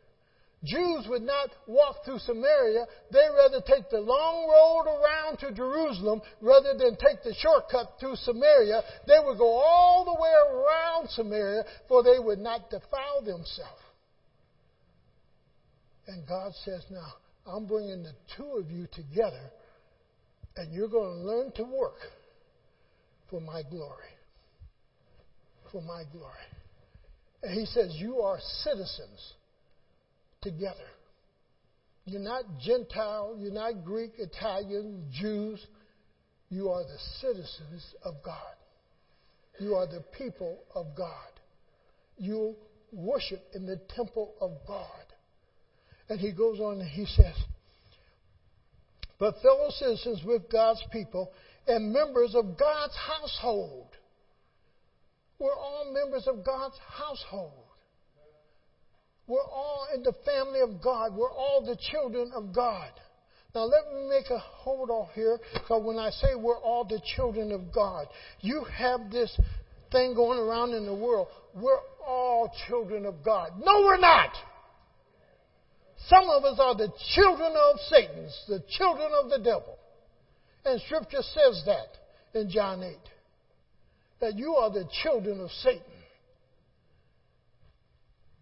Jews 0.64 1.06
would 1.08 1.22
not 1.22 1.50
walk 1.68 1.98
through 2.04 2.20
Samaria. 2.20 2.86
They'd 3.12 3.30
rather 3.38 3.62
take 3.62 3.90
the 3.90 4.00
long 4.00 4.50
road 4.50 4.92
around 4.92 5.38
to 5.40 5.52
Jerusalem 5.52 6.22
rather 6.42 6.74
than 6.78 6.98
take 6.98 7.24
the 7.24 7.36
shortcut 7.36 7.94
through 8.00 8.16
Samaria. 8.16 8.82
They 9.08 9.20
would 9.24 9.38
go 9.38 9.50
all 9.50 10.04
the 10.04 10.20
way 10.20 10.34
around 10.52 11.10
Samaria 11.10 11.64
for 11.88 12.02
they 12.02 12.18
would 12.18 12.40
not 12.40 12.72
defile 12.72 13.22
themselves. 13.24 13.82
And 16.08 16.28
God 16.28 16.54
says, 16.66 16.84
Now, 16.90 17.14
I'm 17.46 17.68
bringing 17.68 18.04
the 18.04 18.14
two 18.36 18.58
of 18.58 18.72
you 18.72 18.88
together, 18.94 19.52
and 20.56 20.74
you're 20.74 20.88
going 20.88 21.20
to 21.20 21.26
learn 21.26 21.52
to 21.54 21.64
work 21.64 22.00
for 23.30 23.42
my 23.42 23.62
glory. 23.70 24.08
For 25.72 25.82
my 25.82 26.04
glory. 26.12 26.34
And 27.44 27.54
he 27.54 27.66
says, 27.66 27.92
You 27.96 28.22
are 28.22 28.40
citizens 28.64 29.34
together. 30.50 30.88
You're 32.06 32.22
not 32.22 32.44
Gentile, 32.62 33.36
you're 33.38 33.52
not 33.52 33.84
Greek, 33.84 34.14
Italian, 34.18 35.10
Jews. 35.12 35.66
You 36.50 36.70
are 36.70 36.84
the 36.84 36.98
citizens 37.20 37.86
of 38.04 38.16
God. 38.24 38.56
You 39.60 39.76
are 39.76 39.88
the 39.88 40.04
people 40.18 40.60
of 40.74 40.88
God. 40.96 41.12
You 42.18 42.56
worship 42.94 43.44
in 43.54 43.66
the 43.66 43.82
temple 43.94 44.36
of 44.40 44.52
God. 44.66 44.88
And 46.08 46.20
he 46.20 46.32
goes 46.32 46.62
on 46.62 46.80
and 46.80 46.90
he 46.90 47.06
says, 47.06 47.36
But 49.20 49.42
fellow 49.42 49.70
citizens 49.72 50.22
with 50.24 50.50
God's 50.50 50.84
people 50.94 51.34
and 51.68 51.92
members 51.92 52.34
of 52.36 52.58
God's 52.58 52.96
household. 52.96 53.90
We're 55.40 55.54
all 55.54 55.92
members 55.94 56.26
of 56.28 56.46
God's 56.46 56.78
household. 56.98 57.67
We're 59.28 59.44
all 59.44 59.88
in 59.94 60.04
the 60.04 60.14
family 60.26 60.62
of 60.62 60.82
God. 60.82 61.14
We're 61.14 61.32
all 61.32 61.62
the 61.66 61.78
children 61.92 62.32
of 62.34 62.54
God. 62.54 62.92
Now, 63.54 63.64
let 63.64 63.92
me 63.94 64.08
make 64.10 64.30
a 64.30 64.38
hold 64.38 64.90
off 64.90 65.10
here, 65.16 65.40
because 65.54 65.84
when 65.84 65.98
I 65.98 66.10
say 66.12 66.36
we're 66.36 66.60
all 66.60 66.86
the 66.86 67.02
children 67.16 67.52
of 67.52 67.74
God, 67.74 68.08
you 68.40 68.64
have 68.64 69.10
this 69.12 69.36
thing 69.92 70.14
going 70.14 70.40
around 70.40 70.74
in 70.74 70.86
the 70.86 70.94
world. 70.94 71.28
We're 71.56 71.80
all 72.06 72.52
children 72.68 73.06
of 73.06 73.24
God. 73.24 73.54
No, 73.60 73.82
we're 73.82 73.98
not. 73.98 74.32
Some 76.08 76.30
of 76.30 76.44
us 76.46 76.60
are 76.60 76.76
the 76.76 76.92
children 77.16 77.54
of 77.56 77.80
Satan, 77.90 78.30
the 78.48 78.64
children 78.78 79.12
of 79.22 79.30
the 79.30 79.40
devil. 79.40 79.78
And 80.64 80.80
Scripture 80.82 81.22
says 81.22 81.64
that 81.66 82.40
in 82.40 82.50
John 82.50 82.84
8. 82.84 82.96
That 84.22 84.36
you 84.36 84.56
are 84.56 84.70
the 84.70 84.88
children 85.04 85.42
of 85.42 85.50
Satan. 85.64 85.82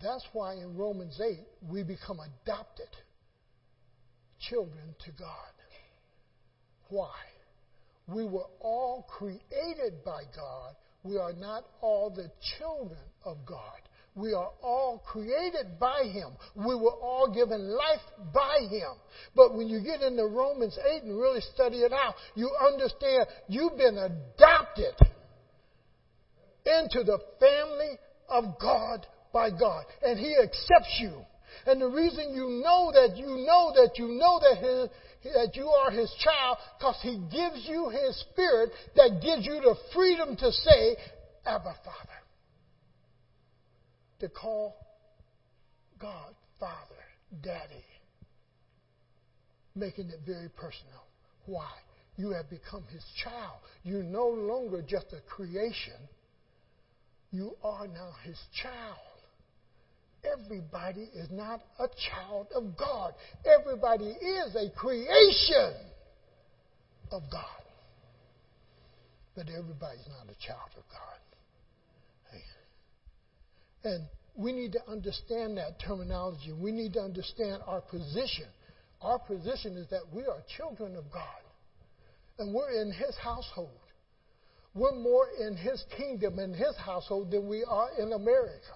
That's 0.02 0.26
why 0.34 0.56
in 0.56 0.76
Romans 0.76 1.20
8 1.20 1.40
we 1.70 1.84
become 1.84 2.20
adopted 2.20 2.90
children 4.40 4.96
to 5.06 5.12
God. 5.12 5.56
Why? 6.90 7.14
We 8.08 8.26
were 8.26 8.48
all 8.60 9.08
created 9.10 10.04
by 10.04 10.24
God. 10.36 10.76
We 11.04 11.18
are 11.18 11.34
not 11.34 11.66
all 11.82 12.10
the 12.10 12.32
children 12.58 13.00
of 13.24 13.38
God. 13.46 13.80
We 14.16 14.34
are 14.34 14.52
all 14.62 15.04
created 15.06 15.78
by 15.80 16.04
Him. 16.04 16.38
We 16.56 16.76
were 16.76 16.94
all 16.94 17.34
given 17.34 17.68
life 17.68 18.34
by 18.34 18.60
Him. 18.70 18.94
But 19.36 19.56
when 19.56 19.68
you 19.68 19.82
get 19.82 20.02
into 20.02 20.26
Romans 20.26 20.78
8 20.78 21.04
and 21.04 21.18
really 21.18 21.42
study 21.54 21.80
it 21.80 21.92
out, 21.92 22.16
you 22.36 22.50
understand 22.66 23.28
you've 23.50 23.78
been 23.78 23.98
adopted 23.98 24.96
into 26.66 27.04
the 27.04 27.20
family 27.40 28.00
of 28.30 28.58
God 28.60 29.06
by 29.36 29.50
God. 29.52 29.84
And 30.02 30.18
He 30.18 30.34
accepts 30.42 30.98
you. 31.02 31.12
And 31.68 31.82
the 31.82 31.90
reason 31.90 32.34
you 32.34 32.62
know 32.64 32.92
that 32.94 33.18
you 33.18 33.28
know 33.46 33.74
that 33.76 33.92
you 33.98 34.08
know 34.08 34.40
that 34.40 34.58
his, 34.58 35.34
that 35.34 35.56
you 35.56 35.68
are 35.68 35.92
his 35.92 36.12
child 36.24 36.58
because 36.78 36.98
he 37.02 37.18
gives 37.32 37.68
you 37.68 37.90
his 37.90 38.26
spirit 38.32 38.72
that 38.96 39.20
gives 39.22 39.46
you 39.46 39.62
the 39.62 39.76
freedom 39.94 40.36
to 40.36 40.52
say, 40.52 40.96
Abba 41.46 41.76
Father. 41.84 42.20
To 44.20 44.30
call 44.30 44.76
God 46.00 46.34
Father, 46.60 47.04
Daddy. 47.42 47.86
Making 49.76 50.10
it 50.10 50.20
very 50.26 50.50
personal. 50.50 51.04
Why? 51.46 51.72
You 52.18 52.32
have 52.32 52.50
become 52.50 52.84
his 52.92 53.04
child. 53.24 53.60
You're 53.84 54.04
no 54.04 54.28
longer 54.28 54.82
just 54.88 55.08
a 55.14 55.22
creation. 55.36 55.94
You 57.32 57.56
are 57.64 57.88
now 57.88 58.12
his 58.24 58.38
child. 58.62 59.15
Everybody 60.34 61.10
is 61.14 61.30
not 61.32 61.62
a 61.80 61.88
child 61.88 62.48
of 62.56 62.78
God. 62.78 63.14
Everybody 63.46 64.06
is 64.06 64.56
a 64.56 64.70
creation 64.76 65.74
of 67.12 67.24
God. 67.32 67.46
But 69.36 69.48
everybody's 69.50 70.08
not 70.08 70.30
a 70.30 70.48
child 70.48 70.72
of 70.78 70.84
God. 70.90 71.16
And 73.86 74.08
we 74.36 74.52
need 74.52 74.72
to 74.74 74.80
understand 74.90 75.58
that 75.58 75.80
terminology. 75.80 76.52
We 76.52 76.72
need 76.72 76.94
to 76.94 77.02
understand 77.02 77.62
our 77.68 77.82
position. 77.82 78.48
Our 79.02 79.20
position 79.20 79.78
is 79.78 79.88
that 79.90 80.02
we 80.12 80.24
are 80.24 80.42
children 80.58 80.96
of 80.96 81.04
God. 81.12 81.22
And 82.40 82.54
we're 82.54 82.82
in 82.82 82.92
His 82.92 83.16
household. 83.24 83.70
We're 84.74 84.96
more 84.96 85.28
in 85.40 85.56
His 85.56 85.84
kingdom 85.96 86.40
and 86.40 86.54
His 86.56 86.76
household 86.84 87.32
than 87.32 87.48
we 87.48 87.64
are 87.64 87.90
in 88.00 88.12
America. 88.12 88.74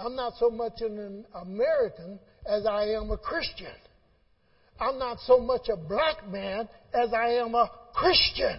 I'm 0.00 0.16
not 0.16 0.34
so 0.38 0.48
much 0.50 0.80
an 0.80 1.26
American 1.34 2.18
as 2.46 2.64
I 2.66 2.84
am 2.84 3.10
a 3.10 3.18
Christian. 3.18 3.74
I'm 4.80 4.98
not 4.98 5.18
so 5.26 5.38
much 5.38 5.68
a 5.68 5.76
black 5.76 6.26
man 6.28 6.68
as 6.94 7.12
I 7.12 7.32
am 7.34 7.54
a 7.54 7.70
Christian. 7.92 8.58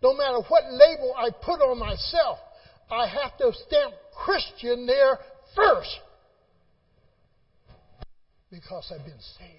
No 0.00 0.14
matter 0.14 0.38
what 0.48 0.64
label 0.70 1.14
I 1.16 1.30
put 1.30 1.60
on 1.60 1.78
myself, 1.78 2.38
I 2.90 3.06
have 3.08 3.36
to 3.38 3.52
stamp 3.66 3.94
Christian 4.14 4.86
there 4.86 5.18
first 5.56 5.98
because 8.50 8.92
I've 8.94 9.04
been 9.04 9.20
saved. 9.38 9.50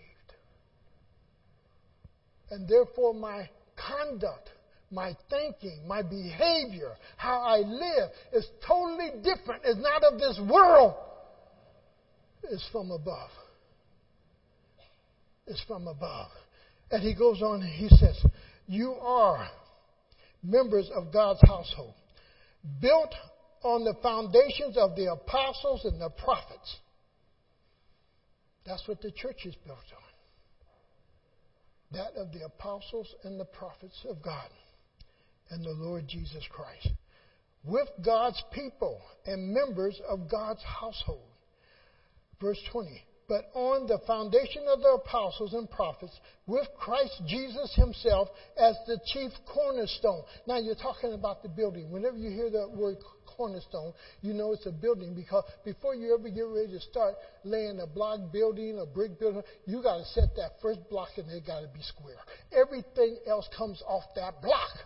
And 2.51 2.69
therefore, 2.69 3.13
my 3.13 3.49
conduct 3.75 4.49
my 4.95 5.15
thinking, 5.29 5.85
my 5.85 6.01
behavior, 6.01 6.93
how 7.17 7.41
I 7.41 7.57
live 7.57 8.09
is 8.33 8.47
totally 8.65 9.11
different. 9.21 9.63
It's 9.65 9.79
not 9.79 10.03
of 10.03 10.17
this 10.17 10.39
world. 10.49 10.95
It's 12.43 12.67
from 12.71 12.91
above. 12.91 13.29
It's 15.47 15.61
from 15.67 15.87
above. 15.87 16.29
And 16.89 17.03
he 17.03 17.13
goes 17.13 17.41
on 17.41 17.61
he 17.61 17.89
says, 17.89 18.25
You 18.67 18.93
are 18.93 19.47
members 20.41 20.89
of 20.95 21.11
God's 21.11 21.41
household, 21.41 21.93
built 22.81 23.13
on 23.63 23.83
the 23.83 23.95
foundations 24.01 24.77
of 24.77 24.95
the 24.95 25.11
apostles 25.11 25.83
and 25.83 25.99
the 25.99 26.09
prophets. 26.09 26.77
That's 28.65 28.87
what 28.87 29.01
the 29.01 29.11
church 29.11 29.45
is 29.45 29.55
built 29.65 29.77
on. 29.77 30.03
That 31.91 32.19
of 32.19 32.31
the 32.31 32.45
apostles 32.45 33.13
and 33.23 33.39
the 33.39 33.45
prophets 33.45 33.97
of 34.09 34.21
God 34.23 34.49
and 35.49 35.63
the 35.63 35.71
Lord 35.71 36.07
Jesus 36.07 36.43
Christ, 36.49 36.89
with 37.63 37.89
God's 38.03 38.41
people 38.51 39.01
and 39.25 39.53
members 39.53 39.99
of 40.07 40.29
God's 40.29 40.63
household. 40.63 41.27
Verse 42.41 42.59
20. 42.71 43.03
But 43.27 43.45
on 43.55 43.87
the 43.87 43.97
foundation 44.05 44.65
of 44.67 44.81
the 44.81 44.99
apostles 45.03 45.53
and 45.53 45.69
prophets, 45.69 46.13
with 46.45 46.67
Christ 46.77 47.23
Jesus 47.25 47.73
himself 47.75 48.27
as 48.55 48.75
the 48.85 48.99
chief 49.07 49.31
cornerstone. 49.51 50.21
Now 50.45 50.59
you're 50.59 50.75
talking 50.75 51.13
about 51.13 51.41
the 51.41 51.49
building. 51.49 51.91
Whenever 51.91 52.17
you 52.17 52.29
hear 52.29 52.51
that 52.51 52.69
word 52.69 52.97
cornerstone, 53.25 53.93
you 54.21 54.33
know 54.33 54.53
it's 54.53 54.67
a 54.67 54.71
building 54.71 55.15
because 55.15 55.43
before 55.63 55.95
you 55.95 56.13
ever 56.13 56.29
get 56.29 56.45
ready 56.45 56.73
to 56.73 56.79
start 56.79 57.15
laying 57.43 57.79
a 57.79 57.87
block 57.87 58.31
building, 58.31 58.79
a 58.79 58.85
brick 58.85 59.19
building, 59.19 59.41
you 59.65 59.81
got 59.81 59.97
to 59.97 60.05
set 60.05 60.35
that 60.35 60.51
first 60.61 60.87
block 60.91 61.09
and 61.17 61.29
it 61.31 61.47
got 61.47 61.61
to 61.61 61.67
be 61.67 61.81
square. 61.81 62.21
Everything 62.55 63.17
else 63.27 63.49
comes 63.57 63.81
off 63.87 64.03
that 64.15 64.39
block. 64.43 64.77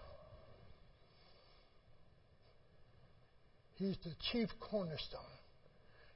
He's 3.79 3.95
the 4.03 4.11
chief 4.31 4.49
cornerstone. 4.59 5.21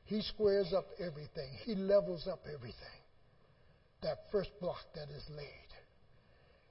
He 0.04 0.21
squares 0.21 0.73
up 0.76 0.86
everything. 0.99 1.49
He 1.65 1.76
levels 1.76 2.28
up 2.28 2.41
everything. 2.54 2.99
That 4.02 4.17
first 4.34 4.49
block 4.60 4.84
that 4.95 5.08
is 5.15 5.23
laid. 5.30 5.47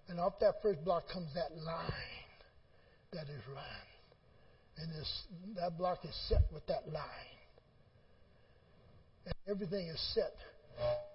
And 0.09 0.21
off 0.21 0.35
that 0.41 0.57
first 0.63 0.85
block 0.85 1.05
comes 1.11 1.33
that 1.35 1.57
line 1.65 1.89
that 3.15 3.23
is 3.23 3.41
run. 3.55 3.87
And 4.77 4.91
this, 4.91 5.23
that 5.57 5.79
block 5.79 6.05
is 6.05 6.15
set 6.29 6.43
with 6.53 6.67
that 6.67 6.87
line. 6.93 7.39
And 9.25 9.35
everything 9.49 9.87
is 9.87 10.15
set 10.15 10.35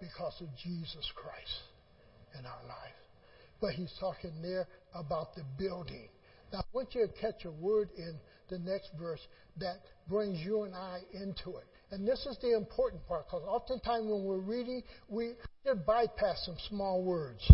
because 0.01 0.41
of 0.41 0.47
Jesus 0.63 1.11
Christ 1.13 1.61
in 2.39 2.47
our 2.47 2.63
life. 2.67 2.97
But 3.61 3.73
he's 3.73 3.93
talking 3.99 4.41
there 4.41 4.67
about 4.95 5.35
the 5.35 5.43
building. 5.59 6.09
Now, 6.51 6.59
I 6.59 6.63
want 6.73 6.95
you 6.95 7.05
to 7.05 7.13
catch 7.21 7.45
a 7.45 7.51
word 7.51 7.89
in 7.95 8.15
the 8.49 8.59
next 8.59 8.91
verse 8.99 9.19
that 9.57 9.77
brings 10.07 10.39
you 10.39 10.63
and 10.63 10.75
I 10.75 10.99
into 11.13 11.57
it. 11.57 11.65
And 11.91 12.07
this 12.07 12.25
is 12.25 12.37
the 12.41 12.55
important 12.55 13.05
part 13.07 13.27
because 13.27 13.43
oftentimes 13.47 14.05
when 14.05 14.23
we're 14.23 14.39
reading, 14.39 14.83
we 15.07 15.33
bypass 15.85 16.43
some 16.45 16.57
small 16.69 17.03
words. 17.03 17.49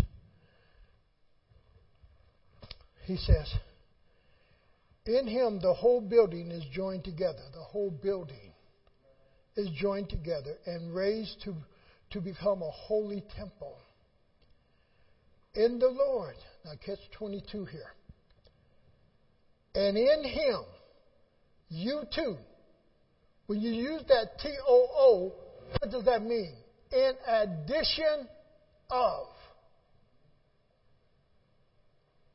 He 3.04 3.16
says, 3.16 3.52
In 5.06 5.26
him 5.26 5.60
the 5.60 5.74
whole 5.74 6.00
building 6.00 6.50
is 6.50 6.64
joined 6.72 7.04
together. 7.04 7.42
The 7.52 7.62
whole 7.62 7.90
building 7.90 8.52
is 9.56 9.68
joined 9.76 10.08
together 10.08 10.56
and 10.66 10.94
raised 10.94 11.42
to, 11.44 11.54
to 12.10 12.20
become 12.20 12.62
a 12.62 12.70
holy 12.70 13.22
temple 13.36 13.76
in 15.54 15.78
the 15.78 15.88
Lord. 15.88 16.34
Now, 16.64 16.72
catch 16.84 16.98
22 17.18 17.66
here. 17.66 17.92
And 19.74 19.96
in 19.96 20.24
him, 20.24 20.62
you 21.74 22.02
too. 22.14 22.36
When 23.46 23.60
you 23.60 23.72
use 23.72 24.02
that 24.08 24.38
T 24.40 24.48
O 24.66 24.86
O, 24.96 25.32
what 25.78 25.90
does 25.90 26.04
that 26.04 26.22
mean? 26.22 26.54
In 26.92 27.12
addition 27.26 28.28
of. 28.90 29.26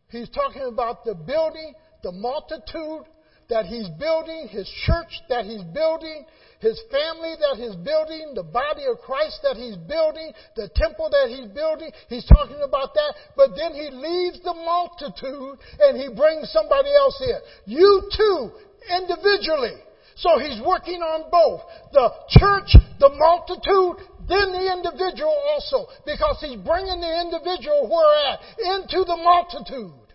He's 0.09 0.29
talking 0.29 0.63
about 0.63 1.05
the 1.05 1.15
building, 1.15 1.73
the 2.03 2.11
multitude 2.11 3.05
that 3.49 3.65
he's 3.65 3.87
building, 3.99 4.47
his 4.49 4.69
church 4.85 5.21
that 5.29 5.45
he's 5.45 5.63
building, 5.73 6.25
his 6.59 6.79
family 6.91 7.33
that 7.39 7.57
he's 7.57 7.75
building, 7.77 8.33
the 8.35 8.43
body 8.43 8.83
of 8.85 8.99
Christ 8.99 9.39
that 9.43 9.55
he's 9.55 9.75
building, 9.75 10.31
the 10.55 10.69
temple 10.75 11.09
that 11.09 11.29
he's 11.29 11.47
building. 11.47 11.89
He's 12.09 12.25
talking 12.25 12.61
about 12.61 12.93
that. 12.93 13.13
But 13.35 13.51
then 13.55 13.73
he 13.73 13.89
leaves 13.89 14.39
the 14.43 14.53
multitude 14.53 15.57
and 15.79 15.97
he 15.97 16.13
brings 16.13 16.51
somebody 16.51 16.93
else 16.93 17.21
in. 17.21 17.73
You 17.73 18.09
too, 18.15 18.51
individually. 18.87 19.75
So 20.15 20.37
he's 20.39 20.61
working 20.61 21.01
on 21.01 21.31
both. 21.31 21.61
The 21.93 22.11
church, 22.29 22.75
the 22.99 23.09
multitude, 23.09 24.05
then 24.27 24.51
the 24.51 24.73
individual 24.73 25.35
also, 25.47 25.87
because 26.05 26.37
he's 26.41 26.57
bringing 26.57 26.99
the 26.99 27.21
individual 27.21 27.89
where 27.89 28.33
at? 28.33 28.39
Into 28.59 29.05
the 29.05 29.15
multitude, 29.15 30.13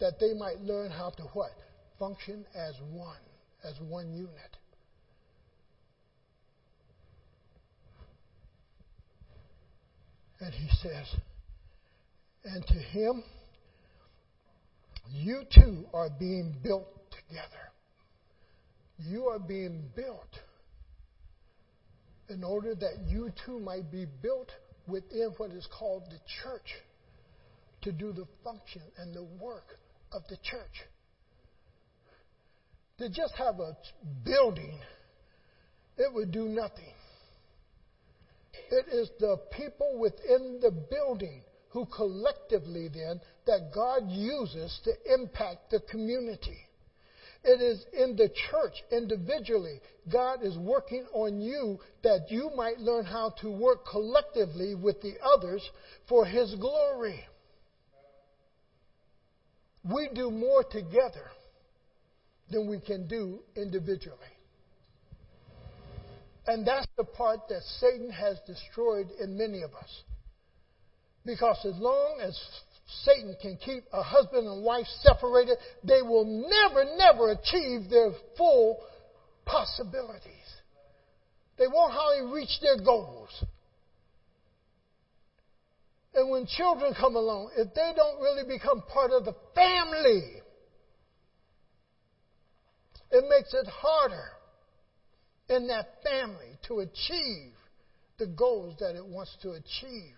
that 0.00 0.20
they 0.20 0.34
might 0.34 0.60
learn 0.60 0.90
how 0.90 1.10
to 1.10 1.22
what? 1.32 1.52
Function 1.98 2.44
as 2.54 2.74
one, 2.90 3.16
as 3.64 3.74
one 3.88 4.12
unit. 4.12 4.30
And 10.40 10.52
he 10.52 10.68
says, 10.82 11.06
and 12.44 12.66
to 12.66 12.74
him 12.74 13.22
you 15.10 15.42
two 15.50 15.86
are 15.92 16.10
being 16.10 16.54
built 16.62 16.88
together. 17.10 17.72
You 18.98 19.26
are 19.26 19.38
being 19.38 19.90
built 19.94 20.38
in 22.28 22.44
order 22.44 22.74
that 22.74 23.06
you 23.08 23.32
too 23.44 23.58
might 23.58 23.90
be 23.90 24.06
built 24.22 24.50
within 24.86 25.32
what 25.36 25.50
is 25.50 25.66
called 25.78 26.04
the 26.10 26.18
church 26.42 26.74
to 27.82 27.92
do 27.92 28.12
the 28.12 28.26
function 28.44 28.82
and 28.98 29.14
the 29.14 29.24
work 29.24 29.78
of 30.12 30.22
the 30.28 30.36
church. 30.36 30.82
To 32.98 33.08
just 33.08 33.34
have 33.34 33.58
a 33.58 33.76
building, 34.24 34.78
it 35.98 36.12
would 36.14 36.30
do 36.30 36.48
nothing. 36.48 36.94
It 38.70 38.86
is 38.92 39.10
the 39.18 39.38
people 39.50 39.98
within 39.98 40.60
the 40.60 40.70
building 40.70 41.42
who 41.72 41.86
collectively 41.86 42.88
then 42.92 43.20
that 43.46 43.72
God 43.74 44.02
uses 44.08 44.78
to 44.84 45.14
impact 45.14 45.70
the 45.70 45.80
community. 45.80 46.58
It 47.44 47.60
is 47.60 47.84
in 47.92 48.14
the 48.14 48.28
church, 48.28 48.74
individually. 48.92 49.80
God 50.12 50.44
is 50.44 50.56
working 50.58 51.06
on 51.12 51.40
you 51.40 51.80
that 52.04 52.30
you 52.30 52.50
might 52.54 52.78
learn 52.78 53.04
how 53.04 53.34
to 53.40 53.50
work 53.50 53.86
collectively 53.90 54.74
with 54.74 55.00
the 55.02 55.14
others 55.24 55.68
for 56.08 56.24
His 56.24 56.54
glory. 56.56 57.18
We 59.82 60.08
do 60.14 60.30
more 60.30 60.62
together 60.62 61.30
than 62.50 62.68
we 62.68 62.78
can 62.78 63.08
do 63.08 63.40
individually. 63.56 64.18
And 66.46 66.66
that's 66.66 66.86
the 66.96 67.04
part 67.04 67.48
that 67.48 67.62
Satan 67.80 68.10
has 68.10 68.38
destroyed 68.46 69.08
in 69.20 69.36
many 69.36 69.62
of 69.62 69.74
us. 69.74 70.02
Because 71.24 71.58
as 71.64 71.78
long 71.78 72.20
as 72.20 72.38
Satan 73.04 73.36
can 73.40 73.56
keep 73.56 73.84
a 73.92 74.02
husband 74.02 74.46
and 74.46 74.64
wife 74.64 74.86
separated, 75.02 75.56
they 75.84 76.02
will 76.02 76.24
never, 76.24 76.84
never 76.96 77.30
achieve 77.30 77.88
their 77.88 78.10
full 78.36 78.78
possibilities. 79.44 80.30
They 81.58 81.66
won't 81.66 81.92
hardly 81.92 82.32
reach 82.32 82.60
their 82.60 82.78
goals. 82.84 83.30
And 86.14 86.30
when 86.30 86.46
children 86.46 86.94
come 86.98 87.16
along, 87.16 87.52
if 87.56 87.72
they 87.74 87.92
don't 87.96 88.20
really 88.20 88.44
become 88.46 88.82
part 88.82 89.12
of 89.12 89.24
the 89.24 89.34
family, 89.54 90.42
it 93.10 93.24
makes 93.28 93.54
it 93.54 93.66
harder 93.66 94.28
in 95.48 95.68
that 95.68 96.02
family 96.02 96.58
to 96.68 96.80
achieve 96.80 97.52
the 98.18 98.26
goals 98.26 98.74
that 98.80 98.94
it 98.96 99.04
wants 99.04 99.34
to 99.42 99.52
achieve. 99.52 100.14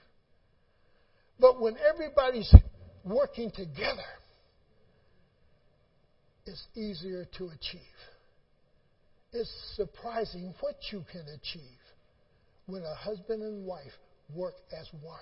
But 1.38 1.61
when 1.61 1.77
everybody's 1.79 2.53
working 3.05 3.51
together, 3.51 4.03
it's 6.47 6.66
easier 6.75 7.27
to 7.38 7.47
achieve. 7.49 7.81
It's 9.33 9.51
surprising 9.77 10.55
what 10.61 10.77
you 10.92 11.05
can 11.11 11.27
achieve 11.29 11.62
when 12.66 12.83
a 12.83 12.94
husband 12.94 13.42
and 13.42 13.66
wife 13.66 13.92
work 14.35 14.55
as 14.79 14.88
one. 15.03 15.18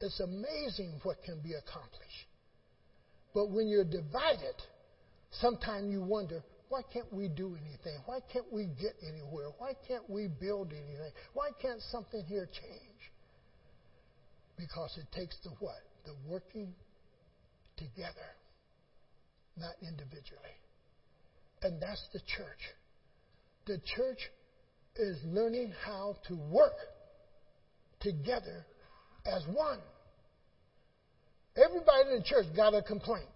It's 0.00 0.20
amazing 0.20 1.00
what 1.02 1.22
can 1.24 1.40
be 1.40 1.54
accomplished. 1.54 2.26
But 3.34 3.50
when 3.50 3.68
you're 3.68 3.84
divided, 3.84 4.54
sometimes 5.30 5.90
you 5.90 6.02
wonder, 6.02 6.42
why 6.68 6.82
can't 6.92 7.12
we 7.12 7.28
do 7.28 7.56
anything? 7.66 7.98
Why 8.06 8.20
can't 8.32 8.50
we 8.52 8.66
get 8.80 8.94
anywhere? 9.06 9.48
Why 9.58 9.74
can't 9.86 10.08
we 10.08 10.28
build 10.28 10.72
anything? 10.72 11.12
Why 11.34 11.50
can't 11.60 11.80
something 11.90 12.24
here 12.24 12.46
change? 12.46 13.11
Because 14.62 14.96
it 14.96 15.10
takes 15.10 15.34
the 15.42 15.50
what? 15.58 15.82
The 16.04 16.14
working 16.28 16.72
together, 17.76 18.30
not 19.56 19.72
individually. 19.82 20.54
And 21.62 21.82
that's 21.82 22.02
the 22.12 22.20
church. 22.20 22.60
The 23.66 23.80
church 23.96 24.20
is 24.94 25.18
learning 25.24 25.72
how 25.84 26.16
to 26.28 26.36
work 26.36 26.76
together 27.98 28.64
as 29.26 29.42
one. 29.52 29.80
Everybody 31.56 32.10
in 32.12 32.18
the 32.18 32.24
church 32.24 32.46
got 32.54 32.72
a 32.72 32.82
complaint. 32.82 33.28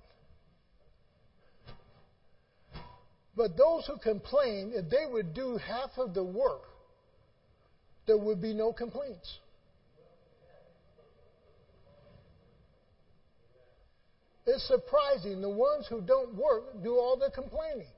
But 3.37 3.57
those 3.57 3.85
who 3.87 3.99
complain, 3.99 4.73
if 4.75 4.89
they 4.91 5.11
would 5.11 5.35
do 5.35 5.57
half 5.57 5.91
of 5.99 6.15
the 6.15 6.25
work, 6.25 6.63
there 8.07 8.17
would 8.17 8.41
be 8.41 8.55
no 8.55 8.73
complaints. 8.73 9.41
It's 14.47 14.67
surprising. 14.69 15.41
The 15.41 15.51
ones 15.51 15.87
who 15.89 16.01
don't 16.01 16.35
work 16.35 16.83
do 16.83 16.95
all 16.95 17.17
the 17.17 17.31
complaining. 17.35 17.89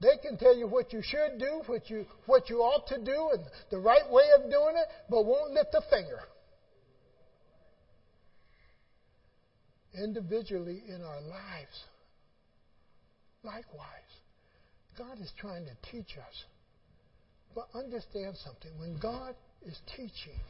They 0.00 0.16
can 0.20 0.36
tell 0.36 0.56
you 0.56 0.66
what 0.66 0.92
you 0.92 1.00
should 1.00 1.38
do, 1.38 1.62
what 1.66 1.88
you, 1.88 2.06
what 2.26 2.50
you 2.50 2.58
ought 2.58 2.88
to 2.88 2.98
do, 2.98 3.30
and 3.32 3.44
the 3.70 3.78
right 3.78 4.10
way 4.10 4.24
of 4.36 4.50
doing 4.50 4.74
it, 4.76 4.88
but 5.08 5.24
won't 5.24 5.52
lift 5.52 5.72
a 5.74 5.80
finger. 5.88 6.18
Individually 10.02 10.82
in 10.88 11.02
our 11.02 11.20
lives, 11.20 11.84
likewise, 13.44 14.10
God 14.98 15.20
is 15.20 15.30
trying 15.38 15.66
to 15.66 15.90
teach 15.90 16.16
us. 16.18 16.44
But 17.54 17.68
understand 17.74 18.36
something. 18.42 18.72
When 18.78 18.98
God 18.98 19.34
is 19.64 19.78
teaching, 19.94 20.40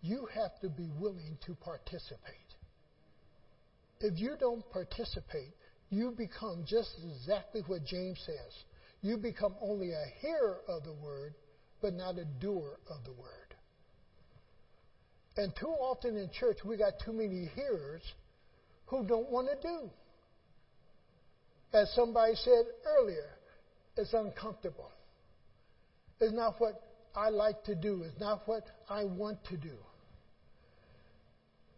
you 0.00 0.28
have 0.34 0.60
to 0.60 0.68
be 0.68 0.88
willing 1.00 1.38
to 1.46 1.54
participate. 1.54 2.41
If 4.02 4.18
you 4.18 4.34
don't 4.38 4.68
participate, 4.70 5.54
you 5.88 6.10
become 6.10 6.64
just 6.66 6.90
exactly 7.04 7.62
what 7.66 7.84
James 7.84 8.18
says. 8.26 8.64
You 9.00 9.16
become 9.16 9.54
only 9.60 9.92
a 9.92 10.04
hearer 10.20 10.58
of 10.68 10.82
the 10.82 10.92
word, 10.92 11.34
but 11.80 11.94
not 11.94 12.18
a 12.18 12.24
doer 12.24 12.78
of 12.90 13.04
the 13.04 13.12
word. 13.12 13.54
And 15.36 15.54
too 15.58 15.68
often 15.68 16.16
in 16.16 16.30
church, 16.30 16.58
we 16.64 16.76
got 16.76 16.94
too 17.04 17.12
many 17.12 17.46
hearers 17.54 18.02
who 18.86 19.06
don't 19.06 19.30
want 19.30 19.48
to 19.48 19.68
do. 19.68 19.90
As 21.72 21.90
somebody 21.94 22.34
said 22.34 22.64
earlier, 22.84 23.38
it's 23.96 24.12
uncomfortable. 24.12 24.90
It's 26.20 26.34
not 26.34 26.60
what 26.60 26.82
I 27.14 27.28
like 27.30 27.62
to 27.64 27.74
do. 27.74 28.02
It's 28.02 28.20
not 28.20 28.42
what 28.46 28.64
I 28.90 29.04
want 29.04 29.44
to 29.46 29.56
do. 29.56 29.76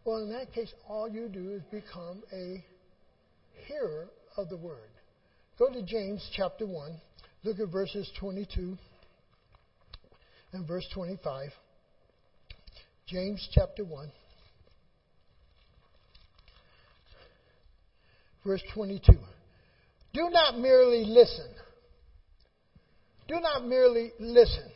Well, 0.05 0.19
in 0.19 0.29
that 0.33 0.53
case, 0.53 0.71
all 0.87 1.09
you 1.09 1.27
do 1.27 1.49
is 1.49 1.63
become 1.71 2.21
a 2.31 2.63
hearer 3.67 4.07
of 4.37 4.49
the 4.49 4.57
word. 4.57 4.91
Go 5.57 5.69
to 5.73 5.81
James 5.81 6.29
chapter 6.35 6.67
1, 6.67 7.01
look 7.43 7.59
at 7.59 7.69
verses 7.69 8.07
22 8.19 8.77
and 10.53 10.67
verse 10.67 10.85
25. 10.93 11.49
James 13.07 13.49
chapter 13.51 13.83
1, 13.83 14.11
verse 18.45 18.61
22. 18.75 19.13
Do 20.13 20.29
not 20.29 20.59
merely 20.59 21.03
listen. 21.03 21.49
Do 23.27 23.39
not 23.39 23.65
merely 23.65 24.11
listen. 24.19 24.71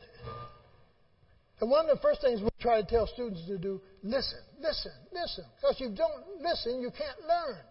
And 1.61 1.69
one 1.69 1.89
of 1.89 1.97
the 1.97 2.01
first 2.01 2.21
things 2.21 2.41
we 2.41 2.49
try 2.59 2.81
to 2.81 2.87
tell 2.87 3.07
students 3.07 3.45
to 3.47 3.57
do, 3.57 3.81
listen, 4.01 4.39
listen, 4.61 4.91
listen. 5.11 5.43
Because 5.57 5.75
if 5.75 5.81
you 5.81 5.95
don't 5.95 6.41
listen, 6.41 6.81
you 6.81 6.89
can't 6.91 7.19
learn. 7.27 7.61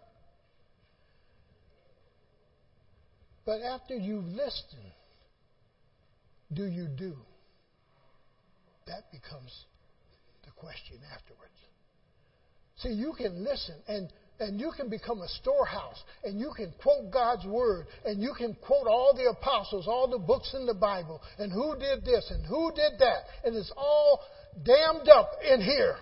But 3.47 3.63
after 3.63 3.95
you've 3.95 4.27
listened, 4.27 4.93
do 6.53 6.65
you 6.65 6.87
do? 6.87 7.17
That 8.87 9.11
becomes 9.11 9.65
the 10.45 10.51
question 10.51 10.99
afterwards. 11.15 11.53
See, 12.77 12.91
you 12.91 13.15
can 13.17 13.43
listen 13.43 13.75
and 13.87 14.13
and 14.41 14.61
you 14.61 14.71
can 14.77 14.89
become 14.89 15.21
a 15.21 15.29
storehouse 15.29 16.01
and 16.23 16.39
you 16.39 16.53
can 16.57 16.73
quote 16.81 17.11
God's 17.11 17.45
word 17.47 17.87
and 18.05 18.23
you 18.23 18.33
can 18.37 18.55
quote 18.55 18.87
all 18.87 19.13
the 19.15 19.29
apostles, 19.31 19.87
all 19.89 20.09
the 20.09 20.19
books 20.19 20.55
in 20.55 20.67
the 20.67 20.75
Bible, 20.75 21.21
and 21.39 21.53
who 21.53 21.77
did 21.79 22.05
this 22.05 22.31
and 22.31 22.47
who 22.47 22.71
did 22.75 22.99
that, 23.01 23.25
and 23.45 23.57
it's 23.57 23.73
all 23.77 24.21
dammed 24.65 25.09
up 25.09 25.31
in 25.43 25.61
here. 25.61 25.97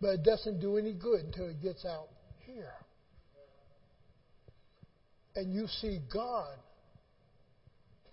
But 0.00 0.10
it 0.10 0.22
doesn't 0.24 0.60
do 0.60 0.78
any 0.78 0.94
good 0.94 1.20
until 1.26 1.48
it 1.48 1.62
gets 1.62 1.84
out 1.84 2.08
here. 2.46 2.72
And 5.36 5.52
you 5.52 5.66
see 5.80 6.00
God 6.12 6.56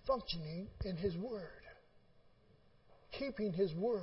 functioning 0.06 0.68
in 0.84 0.96
His 0.96 1.16
Word, 1.16 1.42
keeping 3.18 3.52
His 3.52 3.74
Word, 3.74 4.02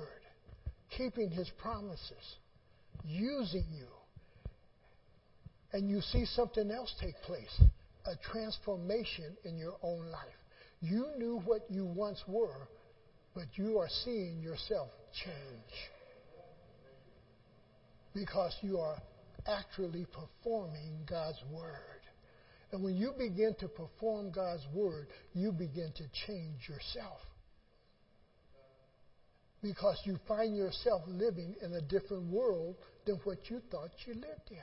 keeping 0.98 1.30
His 1.30 1.50
promises 1.58 2.36
using 3.06 3.65
you. 3.72 3.88
And 5.72 5.89
you 5.89 6.02
see 6.02 6.26
something 6.26 6.72
else 6.72 6.94
take 7.00 7.15
place 7.26 7.62
a 8.06 8.15
transformation 8.32 9.36
in 9.46 9.58
your 9.58 9.76
own 9.82 10.06
life. 10.12 10.22
You 10.80 11.08
knew 11.18 11.41
what 11.44 11.62
you 11.70 11.86
once 11.86 12.22
were, 12.28 12.68
but 13.34 13.46
you 13.56 13.80
are 13.80 13.89
seeing 14.04 14.41
yourself 14.41 14.89
change 15.24 15.89
because 18.13 18.56
you 18.62 18.80
are 18.80 18.98
actually 19.48 20.06
performing 20.06 21.00
God's 21.10 21.41
Word. 21.52 22.02
And 22.72 22.84
when 22.84 22.96
you 22.96 23.13
begin 23.18 23.56
to 23.60 23.68
perform 23.68 24.32
God's 24.32 24.65
Word, 24.74 25.08
you 25.34 25.52
begin 25.52 25.91
to 25.98 26.04
change 26.28 26.70
yourself 26.70 27.20
because 29.62 30.00
you 30.06 30.20
find 30.28 30.56
yourself 30.56 31.02
living 31.08 31.56
in 31.63 31.74
a 31.74 31.82
different 31.82 32.32
world 32.32 32.76
than 33.06 33.20
what 33.24 33.50
you 33.50 33.62
thought 33.72 33.91
you 34.06 34.13
lived 34.13 34.52
in. 34.52 34.58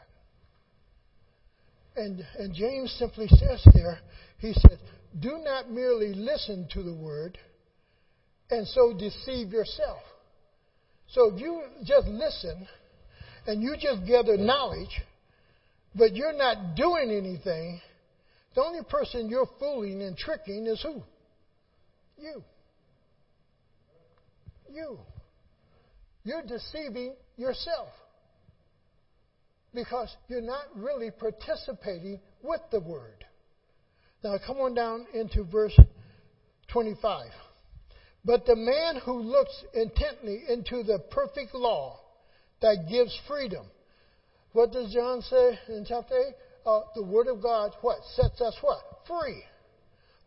And, 1.95 2.25
and 2.39 2.55
James 2.55 2.95
simply 2.99 3.29
says 3.29 3.63
there, 3.75 3.99
he 4.39 4.55
said, 4.55 4.79
Do 5.21 5.39
not 5.45 5.71
merely 5.71 6.15
listen 6.15 6.67
to 6.73 6.83
the 6.83 6.95
word 6.95 7.39
and 8.51 8.67
so 8.69 8.95
deceive 8.99 9.53
yourself. 9.53 10.01
So 11.09 11.35
if 11.35 11.41
you 11.41 11.63
just 11.85 12.07
listen 12.09 12.67
and 13.47 13.63
you 13.63 13.77
just 13.79 14.07
gather 14.07 14.37
knowledge, 14.37 15.01
but 15.95 16.15
you're 16.15 16.37
not 16.37 16.75
doing 16.75 17.11
anything, 17.11 17.81
the 18.55 18.63
only 18.63 18.83
person 18.89 19.29
you're 19.29 19.49
fooling 19.59 20.03
and 20.03 20.17
tricking 20.17 20.67
is 20.67 20.81
who? 20.83 21.03
You. 22.19 22.43
You. 24.73 24.99
You're 26.25 26.43
deceiving 26.43 27.15
yourself 27.37 27.89
because 29.75 30.15
you're 30.29 30.41
not 30.41 30.65
really 30.75 31.11
participating 31.11 32.21
with 32.43 32.61
the 32.71 32.81
Word. 32.81 33.25
Now, 34.23 34.37
come 34.47 34.59
on 34.59 34.75
down 34.75 35.07
into 35.15 35.45
verse 35.45 35.79
25. 36.73 37.27
But 38.25 38.47
the 38.47 38.57
man 38.57 39.01
who 39.05 39.21
looks 39.21 39.65
intently 39.75 40.45
into 40.49 40.83
the 40.85 41.01
perfect 41.11 41.55
law 41.55 41.99
that 42.61 42.87
gives 42.89 43.17
freedom. 43.27 43.67
What 44.53 44.73
does 44.73 44.93
John 44.93 45.23
say 45.23 45.59
in 45.69 45.85
chapter 45.89 46.15
8? 46.15 46.35
Uh, 46.65 46.81
the 46.95 47.03
Word 47.03 47.27
of 47.27 47.43
God, 47.43 47.73
what? 47.81 47.99
Sets 48.15 48.41
us 48.41 48.57
what? 48.61 48.81
Free. 49.09 49.43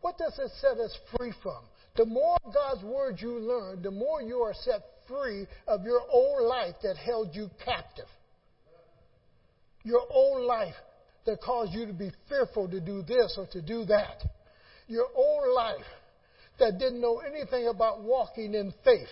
What 0.02 0.18
does 0.18 0.38
it 0.38 0.50
set 0.60 0.78
us 0.78 0.94
free 1.16 1.32
from? 1.42 1.64
The 1.96 2.04
more 2.04 2.36
God's 2.52 2.84
Word 2.84 3.16
you 3.20 3.38
learn, 3.38 3.82
the 3.82 3.90
more 3.90 4.20
you 4.20 4.40
are 4.40 4.54
set 4.54 4.82
free 5.08 5.46
of 5.66 5.84
your 5.84 6.02
old 6.10 6.46
life 6.46 6.74
that 6.82 6.96
held 6.96 7.34
you 7.34 7.48
captive. 7.64 8.06
Your 9.86 10.02
old 10.10 10.44
life 10.44 10.74
that 11.26 11.40
caused 11.40 11.72
you 11.72 11.86
to 11.86 11.92
be 11.92 12.10
fearful 12.28 12.68
to 12.68 12.80
do 12.80 13.02
this 13.02 13.36
or 13.38 13.46
to 13.52 13.62
do 13.62 13.84
that. 13.84 14.20
Your 14.88 15.06
old 15.14 15.54
life 15.54 15.86
that 16.58 16.80
didn't 16.80 17.00
know 17.00 17.20
anything 17.20 17.68
about 17.68 18.02
walking 18.02 18.54
in 18.54 18.74
faith. 18.84 19.06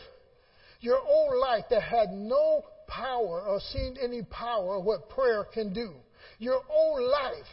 Your 0.81 0.99
old 0.99 1.39
life 1.41 1.67
that 1.71 1.81
had 1.81 2.11
no 2.11 2.65
power 2.89 3.43
or 3.47 3.61
seen 3.61 3.97
any 4.03 4.23
power 4.25 4.79
of 4.79 4.85
what 4.85 5.09
prayer 5.11 5.45
can 5.45 5.73
do. 5.73 5.93
Your 6.41 6.61
old 6.69 7.09
life 7.09 7.47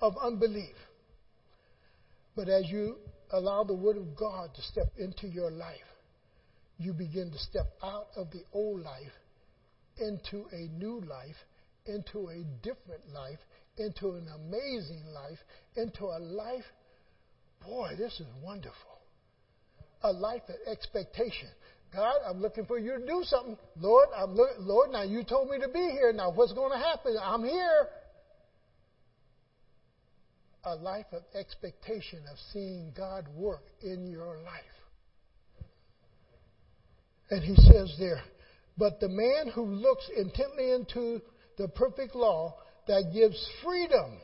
of 0.00 0.14
unbelief. 0.22 0.74
But 2.34 2.48
as 2.48 2.64
you 2.70 2.96
allow 3.30 3.64
the 3.64 3.74
Word 3.74 3.98
of 3.98 4.16
God 4.16 4.54
to 4.54 4.62
step 4.62 4.90
into 4.96 5.28
your 5.28 5.50
life, 5.50 5.76
you 6.78 6.94
begin 6.94 7.30
to 7.30 7.38
step 7.38 7.66
out 7.82 8.06
of 8.16 8.30
the 8.30 8.42
old 8.54 8.80
life 8.80 9.12
into 9.98 10.46
a 10.50 10.66
new 10.78 11.02
life, 11.02 11.36
into 11.86 12.28
a 12.28 12.44
different 12.62 13.08
life, 13.12 13.38
into 13.76 14.12
an 14.12 14.28
amazing 14.34 15.04
life, 15.12 15.38
into 15.76 16.04
a 16.04 16.18
life. 16.18 16.64
Boy, 17.64 17.92
this 17.98 18.12
is 18.20 18.26
wonderful. 18.42 19.00
A 20.02 20.12
life 20.12 20.42
of 20.48 20.56
expectation. 20.70 21.48
God, 21.94 22.16
I'm 22.28 22.40
looking 22.40 22.66
for 22.66 22.78
you 22.78 22.98
to 22.98 23.06
do 23.06 23.22
something. 23.24 23.56
Lord, 23.78 24.08
I'm 24.16 24.34
lo- 24.34 24.58
Lord, 24.58 24.90
now 24.90 25.02
you 25.02 25.22
told 25.24 25.48
me 25.48 25.58
to 25.60 25.68
be 25.68 25.90
here. 25.90 26.12
Now 26.12 26.32
what's 26.32 26.52
going 26.52 26.72
to 26.72 26.78
happen? 26.78 27.16
I'm 27.22 27.44
here. 27.44 27.88
A 30.64 30.74
life 30.76 31.06
of 31.12 31.22
expectation 31.38 32.20
of 32.30 32.38
seeing 32.52 32.92
God 32.96 33.26
work 33.36 33.64
in 33.82 34.06
your 34.06 34.38
life. 34.38 34.74
And 37.30 37.42
he 37.42 37.54
says 37.54 37.94
there, 37.98 38.22
but 38.76 39.00
the 39.00 39.08
man 39.08 39.52
who 39.54 39.64
looks 39.64 40.08
intently 40.16 40.72
into 40.72 41.20
the 41.56 41.68
perfect 41.68 42.14
law 42.14 42.56
that 42.86 43.10
gives 43.12 43.48
freedom. 43.62 44.18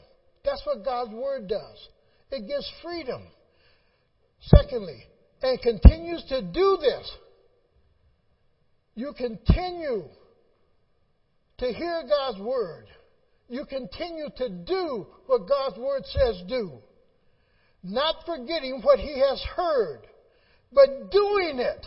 That's 0.45 0.63
what 0.65 0.85
God's 0.85 1.13
word 1.13 1.49
does. 1.49 1.89
It 2.31 2.47
gives 2.47 2.71
freedom. 2.83 3.27
Secondly, 4.43 5.07
and 5.43 5.61
continues 5.61 6.25
to 6.29 6.43
do 6.43 6.79
this 6.81 7.11
you 8.95 9.15
continue 9.17 10.05
to 11.59 11.73
hear 11.73 12.03
God's 12.07 12.39
word. 12.41 12.87
You 13.49 13.65
continue 13.65 14.29
to 14.37 14.49
do 14.49 15.07
what 15.27 15.49
God's 15.49 15.79
word 15.79 16.03
says 16.07 16.43
do. 16.49 16.73
Not 17.83 18.17
forgetting 18.27 18.81
what 18.83 18.99
he 18.99 19.19
has 19.21 19.43
heard, 19.57 20.01
but 20.73 21.11
doing 21.11 21.61
it. 21.61 21.87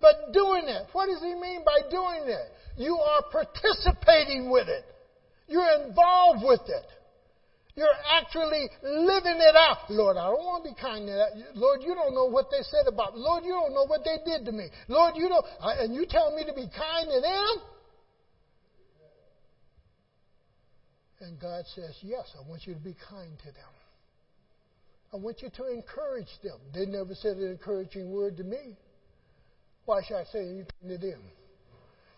But 0.00 0.32
doing 0.32 0.64
it. 0.66 0.88
What 0.92 1.06
does 1.06 1.22
he 1.22 1.34
mean 1.34 1.62
by 1.64 1.88
doing 1.90 2.24
it? 2.26 2.52
You 2.76 2.96
are 2.96 3.22
participating 3.30 4.50
with 4.50 4.68
it. 4.68 4.84
You're 5.48 5.84
involved 5.86 6.44
with 6.44 6.62
it. 6.66 6.86
You're 7.74 7.88
actually 8.20 8.68
living 8.82 9.40
it 9.40 9.56
out. 9.56 9.88
Lord, 9.88 10.16
I 10.18 10.26
don't 10.26 10.44
want 10.44 10.64
to 10.64 10.70
be 10.70 10.76
kind 10.80 11.06
to 11.06 11.12
that. 11.12 11.56
Lord, 11.56 11.80
you 11.82 11.94
don't 11.94 12.14
know 12.14 12.26
what 12.26 12.50
they 12.50 12.62
said 12.62 12.86
about 12.86 13.14
me. 13.14 13.20
Lord, 13.20 13.44
you 13.44 13.52
don't 13.52 13.72
know 13.72 13.86
what 13.86 14.02
they 14.04 14.18
did 14.24 14.44
to 14.44 14.52
me. 14.52 14.68
Lord, 14.88 15.14
you 15.16 15.28
don't, 15.28 15.44
and 15.62 15.94
you 15.94 16.04
tell 16.06 16.36
me 16.36 16.44
to 16.44 16.52
be 16.52 16.68
kind 16.68 17.08
to 17.08 17.20
them? 17.20 17.72
And 21.20 21.40
God 21.40 21.64
says, 21.74 21.96
Yes, 22.02 22.34
I 22.36 22.46
want 22.48 22.66
you 22.66 22.74
to 22.74 22.80
be 22.80 22.96
kind 23.08 23.38
to 23.38 23.46
them. 23.46 23.72
I 25.14 25.16
want 25.16 25.40
you 25.40 25.48
to 25.56 25.70
encourage 25.70 26.28
them. 26.42 26.58
They 26.74 26.84
never 26.84 27.14
said 27.14 27.36
an 27.36 27.50
encouraging 27.50 28.10
word 28.10 28.36
to 28.38 28.44
me. 28.44 28.76
Why 29.84 30.00
should 30.06 30.16
I 30.16 30.24
say 30.24 30.40
anything 30.40 30.88
to 30.88 30.98
them? 30.98 31.20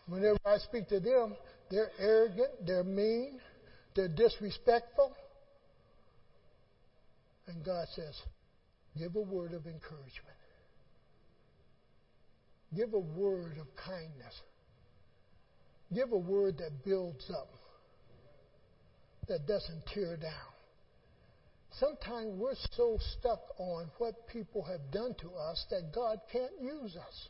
Whenever 0.07 0.39
I 0.45 0.59
speak 0.59 0.89
to 0.89 1.01
them, 1.01 1.35
they're 1.71 1.91
arrogant, 1.99 2.67
they're 2.67 2.85
mean, 2.85 3.41
they're 3.95 4.09
disrespectful. 4.09 5.15
And 7.47 7.65
God 7.65 7.87
says, 7.95 8.15
give 8.99 9.17
a 9.17 9.21
word 9.21 9.53
of 9.53 9.67
encouragement. 9.67 10.37
Give 12.75 12.93
a 12.93 12.99
word 12.99 13.59
of 13.59 13.67
kindness. 13.77 14.35
Give 15.95 16.11
a 16.13 16.19
word 16.19 16.59
that 16.59 16.85
builds 16.85 17.31
up, 17.31 17.49
that 19.29 19.47
doesn't 19.47 19.87
tear 19.93 20.17
down. 20.17 20.33
Sometimes 21.79 22.39
we're 22.39 22.55
so 22.77 22.99
stuck 23.19 23.41
on 23.59 23.91
what 23.99 24.29
people 24.29 24.65
have 24.65 24.91
done 24.93 25.15
to 25.21 25.35
us 25.35 25.65
that 25.71 25.93
God 25.95 26.19
can't 26.33 26.53
use 26.61 26.97
us. 26.97 27.29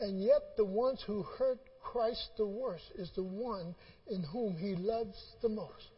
And 0.00 0.20
yet, 0.20 0.56
the 0.56 0.64
ones 0.64 1.02
who 1.06 1.22
hurt 1.22 1.58
Christ 1.82 2.30
the 2.36 2.46
worst 2.46 2.84
is 2.96 3.10
the 3.14 3.22
one 3.22 3.74
in 4.08 4.22
whom 4.22 4.56
he 4.56 4.74
loves 4.74 5.16
the 5.42 5.48
most. 5.48 5.90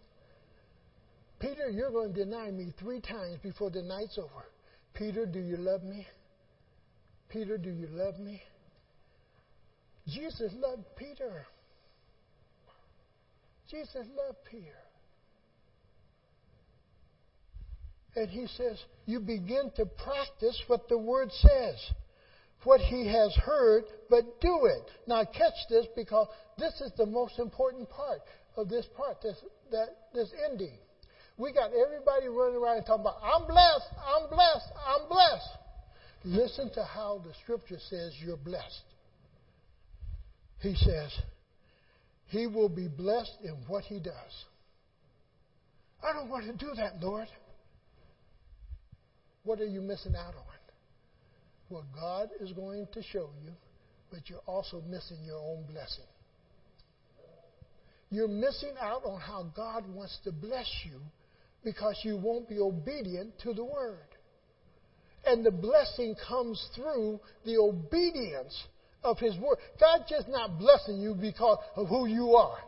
Peter, 1.39 1.69
you're 1.71 1.91
going 1.91 2.13
to 2.15 2.25
deny 2.25 2.51
me 2.51 2.73
three 2.79 3.01
times 3.01 3.39
before 3.43 3.71
the 3.71 3.83
night's 3.83 4.19
over. 4.19 4.47
Peter, 4.95 5.27
do 5.27 5.39
you 5.39 5.57
love 5.57 5.83
me? 5.83 6.07
Peter, 7.29 7.59
do 7.59 7.71
you 7.71 7.89
love 7.91 8.19
me? 8.19 8.43
Jesus 10.09 10.53
loved 10.55 10.85
Peter. 10.97 11.47
Jesus 13.71 13.95
loved 13.95 14.39
Peter. 14.51 14.79
And 18.15 18.31
he 18.31 18.47
says, 18.57 18.79
You 19.05 19.21
begin 19.21 19.71
to 19.77 19.85
practice 19.85 20.59
what 20.69 20.89
the 20.89 20.97
Word 20.97 21.31
says, 21.33 21.77
what 22.67 22.81
he 22.81 23.07
has 23.07 23.33
heard, 23.45 23.85
but 24.11 24.41
do 24.41 24.67
it. 24.67 24.91
Now, 25.07 25.25
catch 25.25 25.55
this 25.71 25.87
because 25.95 26.27
this 26.59 26.73
is 26.81 26.91
the 26.97 27.07
most 27.07 27.39
important 27.39 27.89
part 27.89 28.19
of 28.57 28.69
this 28.69 28.85
part, 28.97 29.23
this, 29.23 29.37
that, 29.71 29.87
this 30.13 30.29
ending. 30.51 30.77
We 31.39 31.53
got 31.53 31.71
everybody 31.71 32.27
running 32.27 32.57
around 32.57 32.79
and 32.79 32.87
talking 32.87 33.03
about, 33.03 33.21
I'm 33.23 33.47
blessed, 33.47 33.87
I'm 34.05 34.29
blessed, 34.29 34.73
I'm 34.85 35.09
blessed. 35.09 35.49
Listen 36.25 36.71
to 36.75 36.83
how 36.83 37.23
the 37.25 37.33
scripture 37.45 37.79
says 37.89 38.13
you're 38.21 38.37
blessed. 38.37 38.83
He 40.59 40.75
says, 40.75 41.13
He 42.27 42.49
will 42.49 42.69
be 42.69 42.89
blessed 42.89 43.37
in 43.45 43.55
what 43.69 43.85
He 43.85 44.01
does. 44.01 44.45
I 46.03 46.13
don't 46.13 46.29
want 46.29 46.47
to 46.47 46.53
do 46.53 46.73
that, 46.75 47.01
Lord. 47.01 47.29
What 49.45 49.61
are 49.61 49.67
you 49.67 49.83
missing 49.83 50.17
out 50.17 50.35
on? 50.35 50.56
What 51.69 51.85
God 51.95 52.29
is 52.41 52.53
going 52.53 52.87
to 52.93 53.03
show 53.03 53.31
you, 53.45 53.53
but 54.11 54.21
you're 54.31 54.39
also 54.47 54.83
missing 54.89 55.19
your 55.25 55.39
own 55.39 55.65
blessing. 55.65 56.05
You're 58.11 58.29
missing 58.29 58.75
out 58.81 59.03
on 59.05 59.21
how 59.21 59.51
God 59.55 59.85
wants 59.93 60.19
to 60.25 60.33
bless 60.33 60.71
you 60.85 61.01
because 61.65 61.99
you 62.05 62.17
won't 62.17 62.49
be 62.49 62.61
obedient 62.61 63.39
to 63.41 63.53
the 63.53 63.65
word. 63.65 64.07
And 65.25 65.45
the 65.45 65.51
blessing 65.51 66.15
comes 66.29 66.65
through 66.77 67.19
the 67.45 67.57
obedience 67.57 68.57
of 69.03 69.19
his 69.19 69.37
word. 69.39 69.59
God's 69.81 70.05
just 70.09 70.29
not 70.29 70.57
blessing 70.59 71.01
you 71.01 71.15
because 71.15 71.59
of 71.75 71.89
who 71.89 72.07
you 72.07 72.37
are. 72.37 72.59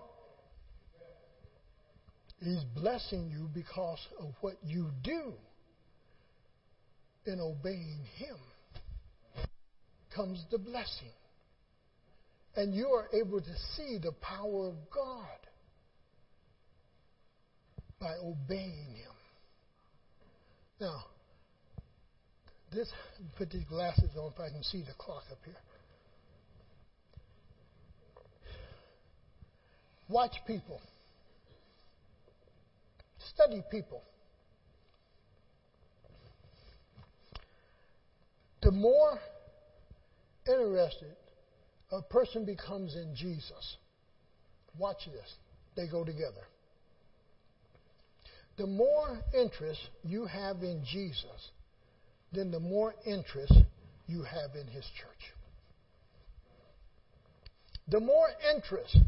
He's 2.40 2.64
blessing 2.74 3.30
you 3.30 3.48
because 3.54 4.00
of 4.20 4.34
what 4.40 4.54
you 4.64 4.90
do 5.02 5.32
in 7.26 7.40
obeying 7.40 8.04
him 8.16 8.36
comes 10.14 10.44
the 10.50 10.58
blessing. 10.58 11.12
And 12.56 12.74
you 12.74 12.88
are 12.88 13.06
able 13.12 13.40
to 13.40 13.56
see 13.76 13.98
the 14.02 14.12
power 14.12 14.68
of 14.68 14.74
God 14.92 15.38
by 18.00 18.14
obeying 18.22 18.94
Him. 18.94 19.12
Now, 20.80 21.04
this 22.72 22.88
put 23.36 23.50
these 23.50 23.64
glasses 23.64 24.10
on 24.16 24.32
if 24.34 24.40
I 24.40 24.50
can 24.50 24.62
see 24.62 24.82
the 24.82 24.94
clock 24.98 25.24
up 25.30 25.38
here. 25.44 25.54
Watch 30.08 30.32
people. 30.46 30.80
Study 33.34 33.62
people. 33.70 34.02
The 38.62 38.70
more 38.70 39.18
interested 40.48 41.14
a 41.90 42.02
person 42.02 42.44
becomes 42.44 42.94
in 42.94 43.14
Jesus, 43.14 43.76
watch 44.78 45.06
this, 45.06 45.34
they 45.76 45.88
go 45.88 46.04
together. 46.04 46.46
The 48.56 48.66
more 48.66 49.18
interest 49.32 49.80
you 50.02 50.26
have 50.26 50.62
in 50.62 50.84
Jesus, 50.90 51.50
then 52.32 52.50
the 52.50 52.60
more 52.60 52.94
interest 53.06 53.54
you 54.06 54.22
have 54.22 54.54
in 54.60 54.66
his 54.66 54.84
church. 55.00 55.34
The 57.86 58.00
more 58.00 58.28
interest 58.54 58.98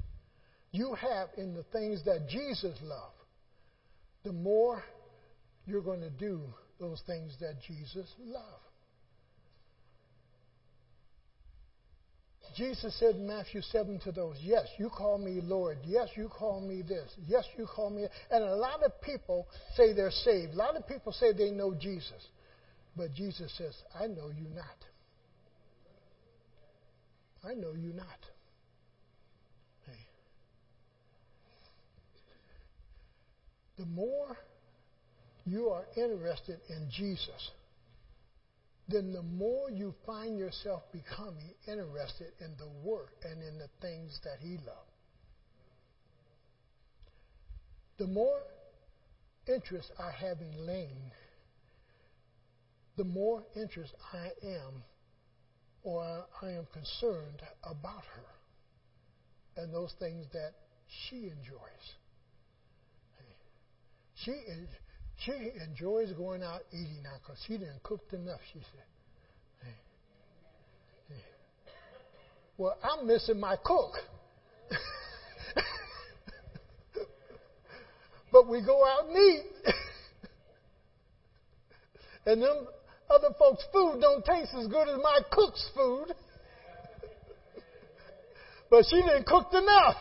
you 0.72 0.94
have 0.94 1.28
in 1.36 1.54
the 1.54 1.64
things 1.64 2.04
that 2.04 2.28
Jesus 2.28 2.78
loved, 2.82 3.14
the 4.24 4.32
more 4.32 4.82
you're 5.66 5.82
going 5.82 6.00
to 6.00 6.10
do 6.10 6.42
those 6.78 7.02
things 7.06 7.34
that 7.40 7.60
Jesus 7.66 8.08
loved. 8.24 8.69
Jesus 12.56 12.98
said 12.98 13.16
in 13.16 13.26
Matthew 13.26 13.62
7 13.62 14.00
to 14.00 14.12
those, 14.12 14.36
Yes, 14.40 14.66
you 14.78 14.88
call 14.88 15.18
me 15.18 15.40
Lord. 15.42 15.78
Yes, 15.84 16.08
you 16.16 16.28
call 16.28 16.60
me 16.60 16.82
this. 16.82 17.08
Yes, 17.26 17.44
you 17.56 17.66
call 17.66 17.90
me. 17.90 18.06
And 18.30 18.44
a 18.44 18.56
lot 18.56 18.82
of 18.82 19.00
people 19.00 19.46
say 19.76 19.92
they're 19.92 20.10
saved. 20.10 20.54
A 20.54 20.56
lot 20.56 20.76
of 20.76 20.86
people 20.86 21.12
say 21.12 21.32
they 21.32 21.50
know 21.50 21.74
Jesus. 21.74 22.26
But 22.96 23.14
Jesus 23.14 23.52
says, 23.56 23.74
I 23.98 24.06
know 24.06 24.30
you 24.30 24.48
not. 24.54 24.64
I 27.48 27.54
know 27.54 27.72
you 27.72 27.92
not. 27.94 28.06
Hey. 29.86 30.06
The 33.78 33.86
more 33.86 34.36
you 35.46 35.68
are 35.68 35.84
interested 35.96 36.58
in 36.68 36.88
Jesus, 36.90 37.50
then 38.90 39.12
the 39.12 39.22
more 39.22 39.70
you 39.70 39.94
find 40.06 40.38
yourself 40.38 40.82
becoming 40.92 41.54
interested 41.66 42.32
in 42.40 42.56
the 42.58 42.68
work 42.82 43.14
and 43.24 43.42
in 43.42 43.58
the 43.58 43.68
things 43.80 44.18
that 44.24 44.38
He 44.40 44.56
loved. 44.58 44.90
The 47.98 48.06
more 48.06 48.40
interest 49.46 49.90
I 49.98 50.10
have 50.10 50.38
in 50.40 50.66
Lane, 50.66 51.12
the 52.96 53.04
more 53.04 53.42
interest 53.54 53.94
I 54.12 54.30
am 54.42 54.82
or 55.82 56.24
I 56.42 56.50
am 56.50 56.66
concerned 56.72 57.42
about 57.62 58.04
her 58.14 59.62
and 59.62 59.72
those 59.72 59.94
things 59.98 60.26
that 60.32 60.52
she 60.86 61.28
enjoys. 61.28 61.94
She 64.24 64.32
is 64.32 64.68
she 65.24 65.32
enjoys 65.68 66.12
going 66.12 66.42
out 66.42 66.62
eating 66.72 67.02
now 67.02 67.16
because 67.22 67.42
she 67.46 67.54
didn't 67.54 67.82
cook 67.82 68.02
enough, 68.12 68.40
she 68.52 68.60
said. 68.60 68.84
Well, 72.60 72.76
I'm 72.84 73.06
missing 73.06 73.40
my 73.40 73.56
cook. 73.64 73.94
but 78.30 78.46
we 78.46 78.62
go 78.62 78.86
out 78.86 79.08
and 79.08 79.16
eat. 79.16 79.44
and 82.26 82.42
them 82.42 82.66
other 83.08 83.30
folks' 83.38 83.64
food 83.72 84.02
don't 84.02 84.22
taste 84.26 84.52
as 84.54 84.66
good 84.66 84.90
as 84.90 84.98
my 85.02 85.20
cook's 85.32 85.70
food. 85.74 86.08
but 88.70 88.84
she 88.90 88.96
didn't 88.96 89.24
cook 89.24 89.54
enough. 89.54 89.96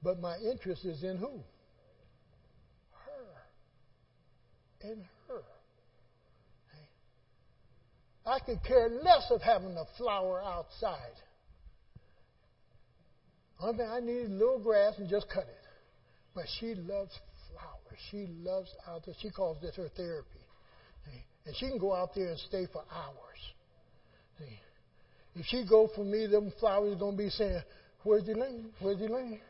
But 0.00 0.20
my 0.20 0.36
interest 0.36 0.84
is 0.84 1.02
in 1.02 1.16
who? 1.16 1.40
In 4.92 5.04
her. 5.28 5.42
I 8.26 8.40
could 8.40 8.62
care 8.64 8.88
less 8.88 9.30
of 9.30 9.40
having 9.40 9.76
a 9.76 9.84
flower 9.96 10.42
outside. 10.42 11.14
Only 13.60 13.78
thing 13.78 13.88
I 13.88 14.00
need 14.00 14.22
is 14.22 14.30
a 14.30 14.34
little 14.34 14.58
grass 14.58 14.94
and 14.98 15.08
just 15.08 15.28
cut 15.32 15.44
it. 15.44 15.64
But 16.34 16.44
she 16.58 16.74
loves 16.74 17.12
flowers. 17.50 18.00
She 18.10 18.26
loves 18.42 18.68
out 18.88 19.06
there. 19.06 19.14
She 19.20 19.30
calls 19.30 19.58
this 19.62 19.76
her 19.76 19.88
therapy. 19.96 20.28
And 21.46 21.54
she 21.56 21.68
can 21.68 21.78
go 21.78 21.94
out 21.94 22.10
there 22.14 22.30
and 22.30 22.38
stay 22.40 22.66
for 22.72 22.82
hours. 22.92 23.26
If 25.36 25.46
she 25.46 25.64
go 25.68 25.88
for 25.94 26.04
me, 26.04 26.26
them 26.26 26.52
flowers 26.58 26.96
are 26.96 26.98
going 26.98 27.16
to 27.16 27.22
be 27.22 27.30
saying, 27.30 27.60
Where's 28.02 28.26
Elaine? 28.28 28.70
Where's 28.80 29.00
Elaine? 29.00 29.40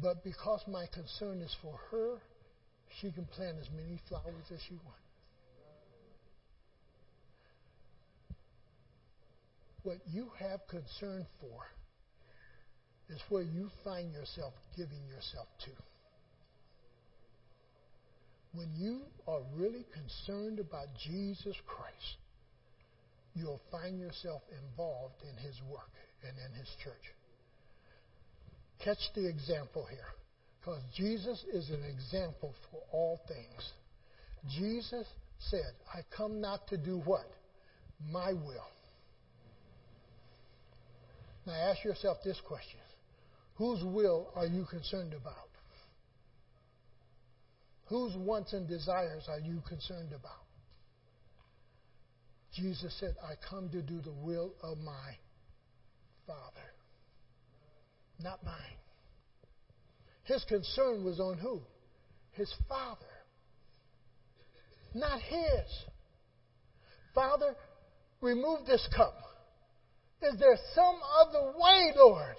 But 0.00 0.24
because 0.24 0.62
my 0.68 0.86
concern 0.92 1.42
is 1.42 1.54
for 1.60 1.78
her, 1.90 2.18
she 3.00 3.10
can 3.10 3.24
plant 3.26 3.56
as 3.60 3.68
many 3.74 3.98
flowers 4.08 4.50
as 4.52 4.60
she 4.68 4.74
wants. 4.74 4.98
What 9.82 9.98
you 10.12 10.30
have 10.38 10.60
concern 10.68 11.26
for 11.40 11.66
is 13.08 13.20
where 13.28 13.42
you 13.42 13.68
find 13.84 14.12
yourself 14.12 14.54
giving 14.76 15.06
yourself 15.08 15.48
to. 15.64 15.70
When 18.54 18.68
you 18.76 19.00
are 19.26 19.40
really 19.54 19.84
concerned 19.92 20.60
about 20.60 20.86
Jesus 21.02 21.56
Christ, 21.66 22.16
you'll 23.34 23.60
find 23.70 23.98
yourself 23.98 24.42
involved 24.52 25.22
in 25.28 25.36
his 25.42 25.56
work 25.68 25.90
and 26.22 26.36
in 26.38 26.58
his 26.58 26.68
church. 26.84 27.12
Catch 28.84 29.12
the 29.14 29.28
example 29.28 29.86
here. 29.88 29.98
Because 30.60 30.80
Jesus 30.96 31.44
is 31.52 31.70
an 31.70 31.82
example 31.84 32.54
for 32.70 32.80
all 32.92 33.20
things. 33.26 33.72
Jesus 34.48 35.06
said, 35.50 35.72
I 35.92 36.00
come 36.16 36.40
not 36.40 36.68
to 36.68 36.76
do 36.76 36.98
what? 37.04 37.26
My 38.10 38.32
will. 38.32 38.70
Now 41.46 41.52
ask 41.52 41.84
yourself 41.84 42.18
this 42.24 42.40
question 42.46 42.78
Whose 43.56 43.82
will 43.84 44.30
are 44.36 44.46
you 44.46 44.64
concerned 44.70 45.14
about? 45.14 45.34
Whose 47.86 48.16
wants 48.16 48.52
and 48.52 48.68
desires 48.68 49.24
are 49.28 49.40
you 49.40 49.62
concerned 49.68 50.12
about? 50.12 50.32
Jesus 52.54 52.94
said, 53.00 53.14
I 53.22 53.34
come 53.48 53.68
to 53.70 53.82
do 53.82 54.00
the 54.00 54.12
will 54.12 54.52
of 54.62 54.78
my 54.78 55.16
Father 56.26 56.71
not 58.22 58.44
mine. 58.44 58.54
His 60.24 60.44
concern 60.44 61.04
was 61.04 61.18
on 61.20 61.38
who? 61.38 61.60
His 62.32 62.52
Father, 62.68 63.06
not 64.94 65.20
his. 65.20 65.66
Father, 67.14 67.54
remove 68.20 68.66
this 68.66 68.86
cup. 68.96 69.14
Is 70.22 70.38
there 70.38 70.56
some 70.74 71.00
other 71.20 71.52
way, 71.58 71.92
Lord, 71.96 72.36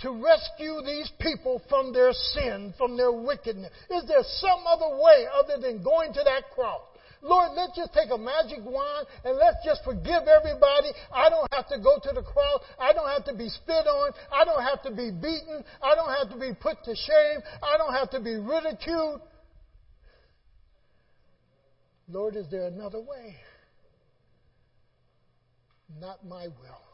to 0.00 0.10
rescue 0.22 0.80
these 0.84 1.10
people 1.20 1.62
from 1.68 1.92
their 1.92 2.12
sin, 2.12 2.74
from 2.76 2.96
their 2.96 3.12
wickedness? 3.12 3.70
Is 3.90 4.06
there 4.06 4.22
some 4.22 4.66
other 4.66 4.96
way 4.96 5.26
other 5.32 5.60
than 5.60 5.82
going 5.82 6.12
to 6.12 6.22
that 6.24 6.50
cross? 6.54 6.82
Lord, 7.22 7.50
let's 7.56 7.74
just 7.76 7.92
take 7.92 8.10
a 8.10 8.18
magic 8.18 8.64
wand 8.64 9.06
and 9.24 9.36
let's 9.36 9.56
just 9.64 9.82
forgive 9.84 10.28
everybody. 10.28 10.92
I 11.12 11.28
don't 11.28 11.52
have 11.52 11.66
to 11.68 11.78
go 11.78 11.98
to 12.02 12.14
the 12.14 12.22
cross. 12.22 12.62
I 12.78 12.92
don't 12.92 13.08
have 13.08 13.24
to 13.24 13.34
be 13.34 13.48
spit 13.48 13.86
on. 13.86 14.12
I 14.32 14.44
don't 14.44 14.62
have 14.62 14.82
to 14.82 14.90
be 14.90 15.10
beaten. 15.10 15.64
I 15.82 15.94
don't 15.94 16.14
have 16.14 16.30
to 16.30 16.38
be 16.38 16.54
put 16.54 16.82
to 16.84 16.94
shame. 16.94 17.40
I 17.62 17.76
don't 17.76 17.92
have 17.92 18.10
to 18.10 18.20
be 18.20 18.36
ridiculed. 18.36 19.20
Lord, 22.10 22.36
is 22.36 22.46
there 22.50 22.66
another 22.66 23.00
way? 23.00 23.36
Not 26.00 26.24
my 26.24 26.46
will, 26.46 26.84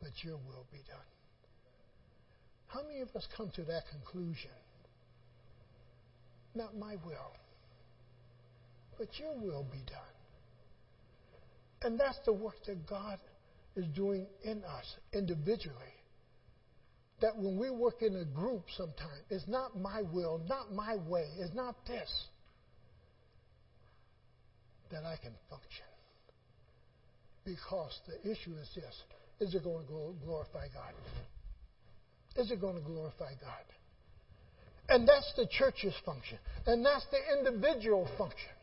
but 0.00 0.10
your 0.22 0.36
will 0.36 0.66
be 0.72 0.78
done. 0.88 0.98
How 2.68 2.82
many 2.82 3.00
of 3.00 3.08
us 3.14 3.26
come 3.36 3.50
to 3.56 3.62
that 3.64 3.82
conclusion? 3.90 4.50
Not 6.54 6.76
my 6.76 6.96
will 7.04 7.32
but 8.98 9.08
your 9.18 9.34
will 9.34 9.64
be 9.70 9.78
done. 9.86 10.14
And 11.82 11.98
that's 11.98 12.18
the 12.24 12.32
work 12.32 12.56
that 12.66 12.86
God 12.86 13.18
is 13.76 13.86
doing 13.94 14.26
in 14.42 14.64
us 14.64 14.96
individually. 15.12 15.76
That 17.20 17.36
when 17.36 17.58
we 17.58 17.70
work 17.70 18.02
in 18.02 18.16
a 18.16 18.24
group 18.24 18.64
sometimes, 18.76 19.22
it's 19.30 19.48
not 19.48 19.78
my 19.80 20.02
will, 20.02 20.40
not 20.48 20.72
my 20.72 20.96
way, 20.96 21.26
it's 21.38 21.54
not 21.54 21.76
this 21.86 22.26
that 24.90 25.04
I 25.04 25.16
can 25.16 25.32
function. 25.50 25.84
Because 27.44 27.98
the 28.06 28.30
issue 28.30 28.54
is 28.60 28.68
this 28.74 29.02
is 29.40 29.54
it 29.54 29.62
going 29.62 29.86
to 29.86 30.14
glorify 30.24 30.66
God? 30.74 30.92
Is 32.36 32.50
it 32.50 32.60
going 32.60 32.74
to 32.74 32.82
glorify 32.82 33.32
God? 33.40 33.64
And 34.88 35.06
that's 35.06 35.32
the 35.36 35.46
church's 35.46 35.94
function. 36.04 36.38
And 36.66 36.84
that's 36.84 37.06
the 37.10 37.38
individual 37.38 38.08
function. 38.16 38.57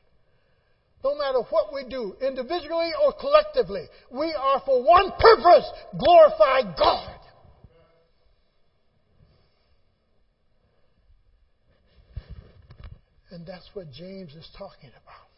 No 1.06 1.14
matter 1.14 1.42
what 1.52 1.72
we 1.72 1.84
do, 1.88 2.16
individually 2.20 2.90
or 3.06 3.14
collectively, 3.14 3.86
we 4.12 4.34
are 4.34 4.60
for 4.66 4.84
one 4.84 5.12
purpose 5.20 5.70
glorify 6.00 6.62
God. 6.76 7.20
And 13.30 13.46
that's 13.46 13.70
what 13.74 13.92
James 13.92 14.34
is 14.34 14.48
talking 14.58 14.90
about. 14.90 15.30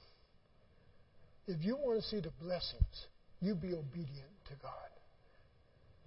If 1.47 1.65
you 1.65 1.75
want 1.75 2.01
to 2.01 2.07
see 2.07 2.21
the 2.21 2.31
blessings, 2.41 3.07
you 3.41 3.53
be 3.55 3.73
obedient 3.73 4.31
to 4.45 4.53
God. 4.61 4.71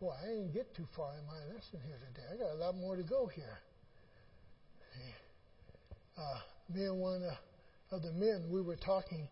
Well, 0.00 0.16
I 0.22 0.26
didn't 0.26 0.54
get 0.54 0.74
too 0.74 0.86
far 0.96 1.12
in 1.18 1.26
my 1.26 1.54
lesson 1.54 1.80
here 1.84 1.98
today. 2.08 2.26
I 2.32 2.36
got 2.38 2.54
a 2.54 2.58
lot 2.64 2.76
more 2.76 2.96
to 2.96 3.02
go 3.02 3.26
here. 3.26 3.58
Uh, 6.16 6.38
me 6.74 6.84
and 6.84 6.98
one 6.98 7.22
uh, 7.22 7.94
of 7.94 8.02
the 8.02 8.12
men, 8.12 8.46
we 8.50 8.62
were 8.62 8.76
talking, 8.76 9.28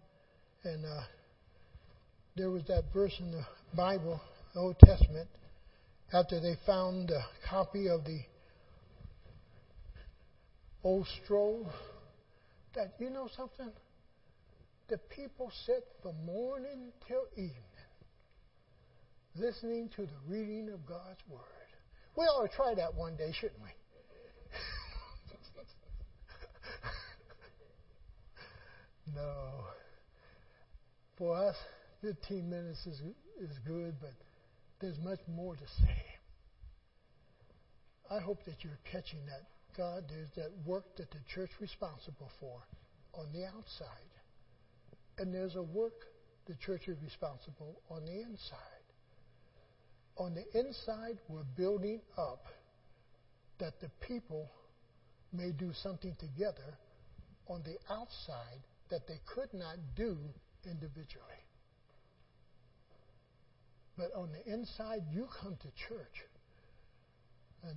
and 0.65 0.85
uh, 0.85 1.03
there 2.37 2.51
was 2.51 2.63
that 2.69 2.85
verse 2.93 3.15
in 3.19 3.31
the 3.31 3.45
Bible, 3.77 4.21
the 4.55 4.61
Old 4.61 4.79
Testament, 4.79 5.29
after 6.13 6.41
they 6.41 6.57
found 6.67 7.11
a 7.11 7.25
copy 7.49 7.89
of 7.89 8.05
the 8.05 8.21
old 10.83 11.07
scroll, 11.23 11.71
that, 12.75 12.95
you 12.99 13.11
know 13.11 13.29
something? 13.37 13.71
The 14.89 14.99
people 14.99 15.51
sit 15.67 15.85
from 16.03 16.25
morning 16.25 16.93
till 17.07 17.27
evening 17.37 17.63
listening 19.39 19.89
to 19.97 20.03
the 20.03 20.19
reading 20.27 20.69
of 20.71 20.85
God's 20.87 21.21
Word. 21.31 21.43
We 22.17 22.25
ought 22.25 22.49
to 22.51 22.57
try 22.57 22.75
that 22.75 22.95
one 22.95 23.17
day, 23.17 23.33
shouldn't 23.33 23.61
we? 23.63 23.69
no. 29.15 29.65
For 31.19 31.37
us, 31.37 31.57
15 32.03 32.49
minutes 32.49 32.87
is, 32.87 33.03
is 33.41 33.59
good, 33.67 33.95
but 34.01 34.13
there's 34.81 34.99
much 35.01 35.19
more 35.27 35.57
to 35.57 35.67
say. 35.83 36.03
I 38.11 38.21
hope 38.21 38.45
that 38.47 38.63
you're 38.63 38.79
catching 38.91 39.27
that. 39.27 39.43
God, 39.77 40.05
there's 40.09 40.31
that 40.37 40.51
work 40.65 40.97
that 40.97 41.11
the 41.11 41.19
church 41.35 41.51
responsible 41.61 42.31
for 42.41 42.63
on 43.15 43.27
the 43.33 43.45
outside. 43.45 43.89
And 45.19 45.35
there's 45.35 45.57
a 45.57 45.63
work 45.63 46.07
the 46.47 46.55
church 46.55 46.89
is 46.89 46.97
responsible 47.03 47.81
on 47.91 48.05
the 48.07 48.23
inside 48.23 48.79
on 50.19 50.35
the 50.35 50.59
inside, 50.59 51.19
we're 51.29 51.45
building 51.57 52.01
up 52.19 52.45
that 53.59 53.81
the 53.81 53.89
people 54.07 54.51
may 55.33 55.53
do 55.53 55.73
something 55.83 56.15
together 56.19 56.77
on 57.47 57.63
the 57.63 57.77
outside 57.93 58.61
that 58.91 59.07
they 59.07 59.21
could 59.27 59.53
not 59.55 59.77
do 59.97 60.17
individually. 60.71 61.43
But 63.97 64.15
on 64.15 64.31
the 64.33 64.53
inside, 64.53 65.03
you 65.13 65.27
come 65.41 65.57
to 65.57 65.69
church. 65.89 66.25
And 67.65 67.77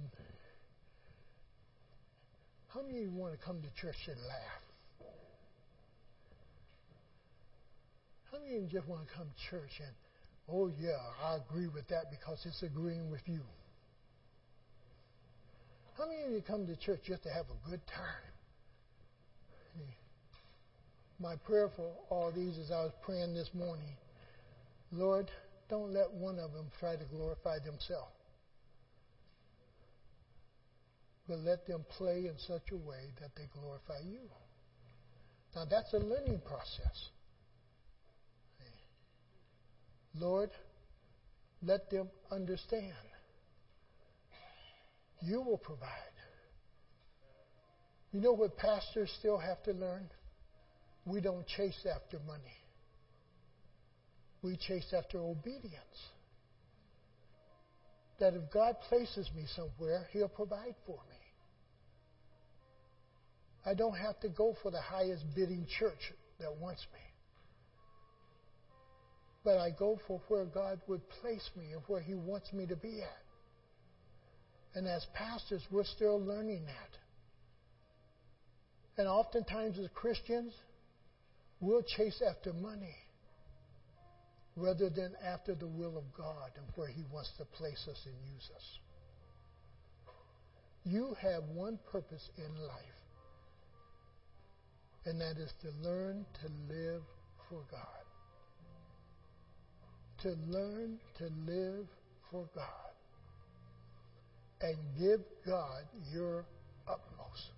how 2.68 2.82
many 2.84 3.00
of 3.00 3.06
you 3.06 3.12
want 3.12 3.34
to 3.34 3.44
come 3.44 3.62
to 3.62 3.82
church 3.82 4.08
and 4.08 4.18
laugh? 4.28 4.64
How 8.32 8.40
many 8.40 8.58
of 8.58 8.64
you 8.64 8.70
just 8.70 8.88
want 8.88 9.08
to 9.08 9.14
come 9.14 9.28
to 9.28 9.50
church 9.50 9.80
and 9.80 9.92
Oh, 10.50 10.70
yeah, 10.82 10.98
I 11.24 11.38
agree 11.38 11.68
with 11.68 11.88
that 11.88 12.12
because 12.12 12.46
it's 12.46 12.62
agreeing 12.64 13.10
with 13.10 13.22
you. 13.26 13.42
How 15.98 16.08
many 16.08 16.24
of 16.24 16.32
you 16.32 16.42
come 16.42 16.68
to 16.68 16.76
church 16.76 17.02
just 17.08 17.24
to 17.24 17.30
have 17.30 17.46
a 17.46 17.70
good 17.70 17.86
time? 17.88 18.31
My 21.22 21.36
prayer 21.36 21.70
for 21.76 21.92
all 22.10 22.32
these 22.32 22.58
as 22.58 22.72
I 22.72 22.84
was 22.84 22.92
praying 23.04 23.36
this 23.36 23.50
morning 23.54 23.96
Lord, 24.92 25.30
don't 25.70 25.94
let 25.94 26.12
one 26.12 26.38
of 26.38 26.52
them 26.52 26.66
try 26.80 26.96
to 26.96 27.06
glorify 27.06 27.60
themselves. 27.60 28.12
But 31.30 31.40
let 31.40 31.66
them 31.66 31.86
play 31.98 32.26
in 32.28 32.34
such 32.38 32.72
a 32.72 32.76
way 32.76 33.14
that 33.22 33.32
they 33.38 33.44
glorify 33.54 34.00
you. 34.06 34.20
Now, 35.56 35.64
that's 35.70 35.94
a 35.94 36.00
learning 36.00 36.42
process. 36.46 37.10
Lord, 40.14 40.50
let 41.64 41.90
them 41.90 42.10
understand. 42.32 42.94
You 45.22 45.42
will 45.42 45.58
provide. 45.58 45.88
You 48.12 48.20
know 48.20 48.34
what 48.34 48.58
pastors 48.58 49.10
still 49.20 49.38
have 49.38 49.64
to 49.64 49.72
learn? 49.72 50.10
We 51.06 51.22
don't 51.22 51.46
chase 51.48 51.86
after 51.96 52.20
money. 52.26 52.58
We 54.42 54.58
chase 54.58 54.94
after 54.96 55.20
obedience. 55.20 56.10
That 58.20 58.34
if 58.34 58.52
God 58.52 58.76
places 58.88 59.30
me 59.36 59.46
somewhere, 59.56 60.08
He'll 60.12 60.30
provide 60.30 60.76
for 60.86 61.00
me. 61.10 61.18
I 63.66 63.74
don't 63.74 63.98
have 63.98 64.20
to 64.22 64.30
go 64.30 64.56
for 64.62 64.72
the 64.72 64.82
highest 64.82 65.24
bidding 65.36 65.68
church 65.80 66.14
that 66.40 66.56
wants 66.58 66.86
me 66.94 67.00
but 69.44 69.58
I 69.58 69.72
go 69.72 70.00
for 70.08 70.22
where 70.28 70.46
God 70.46 70.80
would 70.88 71.02
place 71.22 71.50
me 71.58 71.72
and 71.74 71.82
where 71.88 72.02
He 72.02 72.14
wants 72.14 72.54
me 72.54 72.68
to 72.68 72.76
be 72.76 73.02
at. 73.02 73.24
And 74.76 74.88
as 74.88 75.06
pastors, 75.14 75.62
we're 75.72 75.84
still 75.84 76.24
learning 76.24 76.66
that. 76.66 76.98
And 78.98 79.08
oftentimes, 79.08 79.80
as 79.80 79.88
Christians, 79.94 80.54
we'll 81.62 81.84
chase 81.84 82.22
after 82.28 82.54
money 82.54 82.96
rather 84.58 84.90
than 84.90 85.14
after 85.26 85.56
the 85.56 85.68
will 85.68 85.98
of 85.98 86.04
God 86.18 86.52
and 86.58 86.66
where 86.76 86.90
He 86.90 87.04
wants 87.12 87.32
to 87.38 87.46
place 87.46 87.88
us 87.90 88.06
and 88.06 88.16
use 88.34 88.50
us. 88.56 88.80
You 90.84 91.16
have 91.22 91.44
one 91.54 91.80
purpose 91.92 92.28
in 92.38 92.68
life, 92.68 93.00
and 95.06 95.22
that 95.22 95.38
is 95.38 95.54
to 95.62 95.70
learn 95.88 96.26
to 96.42 96.74
live 96.74 97.04
for 97.48 97.62
God 97.72 98.02
to 100.22 100.36
learn 100.48 101.00
to 101.18 101.24
live 101.48 101.88
for 102.30 102.48
God 102.54 102.66
and 104.62 104.78
give 105.00 105.22
God 105.46 105.84
your 106.14 106.46
utmost. 106.88 107.52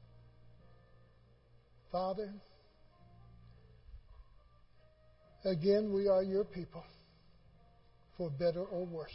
Father, 1.91 2.34
again, 5.46 5.94
we 5.94 6.08
are 6.08 6.24
your 6.24 6.44
people, 6.44 6.84
for 8.18 8.30
better 8.30 8.64
or 8.64 8.86
worse. 8.86 9.14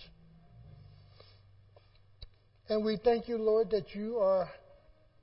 And 2.68 2.84
we 2.84 2.98
thank 3.02 3.28
you, 3.28 3.38
Lord, 3.38 3.70
that 3.70 3.94
you 3.94 4.18
are 4.18 4.50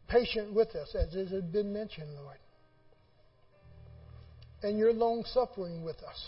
patient 0.08 0.54
with 0.54 0.70
us, 0.76 0.96
as 0.96 1.14
it 1.16 1.30
has 1.30 1.44
been 1.44 1.72
mentioned, 1.72 2.10
Lord. 2.16 2.38
And 4.64 4.78
you're 4.80 4.94
long 4.94 5.24
suffering 5.26 5.84
with 5.84 5.98
us. 5.98 6.28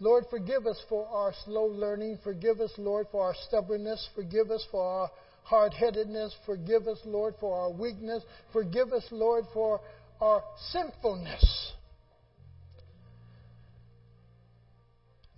Lord, 0.00 0.24
forgive 0.30 0.66
us 0.66 0.80
for 0.88 1.06
our 1.08 1.32
slow 1.44 1.64
learning. 1.64 2.18
Forgive 2.22 2.60
us, 2.60 2.72
Lord, 2.78 3.06
for 3.10 3.24
our 3.24 3.34
stubbornness. 3.48 4.08
Forgive 4.14 4.50
us 4.50 4.64
for 4.70 4.82
our 4.82 5.10
hard 5.44 5.72
headedness. 5.72 6.34
Forgive 6.46 6.86
us, 6.86 6.98
Lord, 7.04 7.34
for 7.40 7.58
our 7.58 7.70
weakness. 7.70 8.22
Forgive 8.52 8.92
us, 8.92 9.04
Lord, 9.10 9.44
for 9.52 9.80
our 10.20 10.42
sinfulness. 10.70 11.72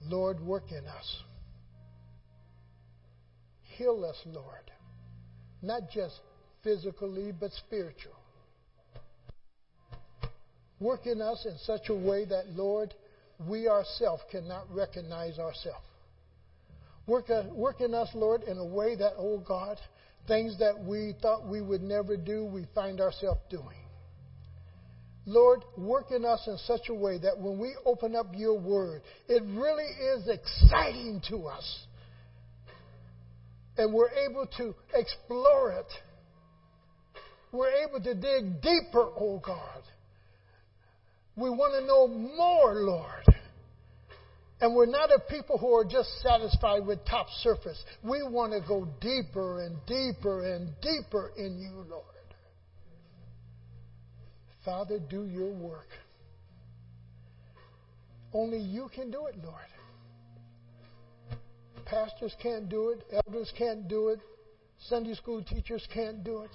Lord, 0.09 0.41
work 0.41 0.71
in 0.71 0.87
us. 0.87 1.23
Heal 3.77 4.05
us, 4.05 4.17
Lord. 4.27 4.71
Not 5.63 5.91
just 5.93 6.15
physically, 6.63 7.33
but 7.39 7.51
spiritual. 7.53 8.15
Work 10.81 11.07
in 11.07 11.21
us 11.21 11.47
in 11.47 11.57
such 11.59 11.89
a 11.89 11.95
way 11.95 12.25
that, 12.27 12.51
Lord, 12.51 12.95
we 13.49 13.69
ourselves 13.69 14.23
cannot 14.31 14.65
recognize 14.75 15.39
ourselves. 15.39 15.85
Work, 17.07 17.31
uh, 17.31 17.45
work 17.53 17.81
in 17.81 17.95
us, 17.95 18.09
Lord, 18.15 18.43
in 18.43 18.59
a 18.59 18.65
way 18.65 18.97
that, 18.97 19.13
oh 19.17 19.39
God, 19.39 19.79
things 20.27 20.59
that 20.59 20.79
we 20.85 21.15
thought 21.23 21.47
we 21.47 21.63
would 21.63 21.83
never 21.83 22.17
do, 22.17 22.45
we 22.45 22.67
find 22.75 23.01
ourselves 23.01 23.41
doing. 23.49 23.86
Lord, 25.27 25.65
work 25.77 26.13
in 26.13 26.25
us 26.25 26.45
in 26.47 26.57
such 26.59 26.89
a 26.89 26.95
way 26.95 27.19
that 27.19 27.37
when 27.37 27.59
we 27.59 27.75
open 27.85 28.15
up 28.15 28.27
your 28.35 28.59
word, 28.59 29.03
it 29.29 29.43
really 29.43 29.85
is 29.85 30.29
exciting 30.29 31.21
to 31.29 31.49
us. 31.49 31.81
And 33.77 33.93
we're 33.93 34.13
able 34.31 34.47
to 34.57 34.75
explore 34.95 35.73
it. 35.73 35.93
We're 37.51 37.73
able 37.89 38.01
to 38.05 38.15
dig 38.15 38.63
deeper, 38.63 39.11
oh 39.19 39.43
God. 39.45 39.83
We 41.35 41.51
want 41.51 41.75
to 41.75 41.87
know 41.87 42.07
more, 42.07 42.75
Lord. 42.77 43.25
And 44.61 44.75
we're 44.75 44.87
not 44.87 45.11
a 45.11 45.19
people 45.29 45.59
who 45.59 45.75
are 45.75 45.85
just 45.85 46.09
satisfied 46.23 46.87
with 46.87 47.05
top 47.05 47.27
surface. 47.41 47.83
We 48.03 48.23
want 48.23 48.53
to 48.53 48.67
go 48.67 48.89
deeper 49.01 49.67
and 49.67 49.77
deeper 49.87 50.55
and 50.55 50.71
deeper 50.81 51.33
in 51.37 51.59
you, 51.59 51.85
Lord. 51.91 52.16
Father, 54.67 54.99
do 54.99 55.27
your 55.27 55.53
work. 55.53 55.87
Only 58.35 58.59
you 58.59 58.91
can 58.93 59.13
do 59.13 59.27
it, 59.27 59.37
Lord. 59.43 59.55
Pastors 61.85 62.35
can't 62.43 62.69
do 62.69 62.91
it, 62.91 63.05
elders 63.13 63.53
can't 63.57 63.87
do 63.87 64.09
it, 64.09 64.19
Sunday 64.89 65.15
school 65.15 65.43
teachers 65.45 65.87
can't 65.95 66.25
do 66.25 66.41
it. 66.41 66.51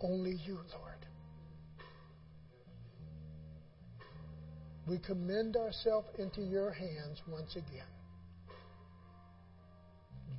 Only 0.00 0.40
you, 0.46 0.54
Lord. 0.54 1.06
We 4.88 4.98
commend 4.98 5.56
ourselves 5.56 6.08
into 6.18 6.40
your 6.40 6.72
hands 6.72 7.20
once 7.28 7.52
again. 7.52 7.84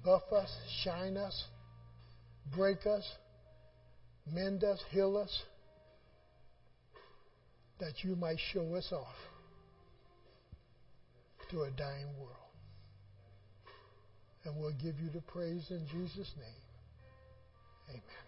Buff 0.03 0.24
us, 0.34 0.49
shine 0.84 1.15
us, 1.15 1.43
break 2.55 2.88
us, 2.88 3.03
mend 4.30 4.63
us, 4.63 4.80
heal 4.89 5.17
us, 5.17 5.43
that 7.80 8.03
you 8.03 8.15
might 8.15 8.38
show 8.53 8.76
us 8.76 8.91
off 8.91 9.15
to 11.49 11.63
a 11.63 11.72
dying 11.72 12.07
world. 12.19 12.36
And 14.45 14.55
we'll 14.57 14.74
give 14.74 14.99
you 14.99 15.09
the 15.13 15.22
praise 15.22 15.65
in 15.69 15.86
Jesus' 15.88 16.32
name. 16.38 16.61
Amen. 17.89 18.20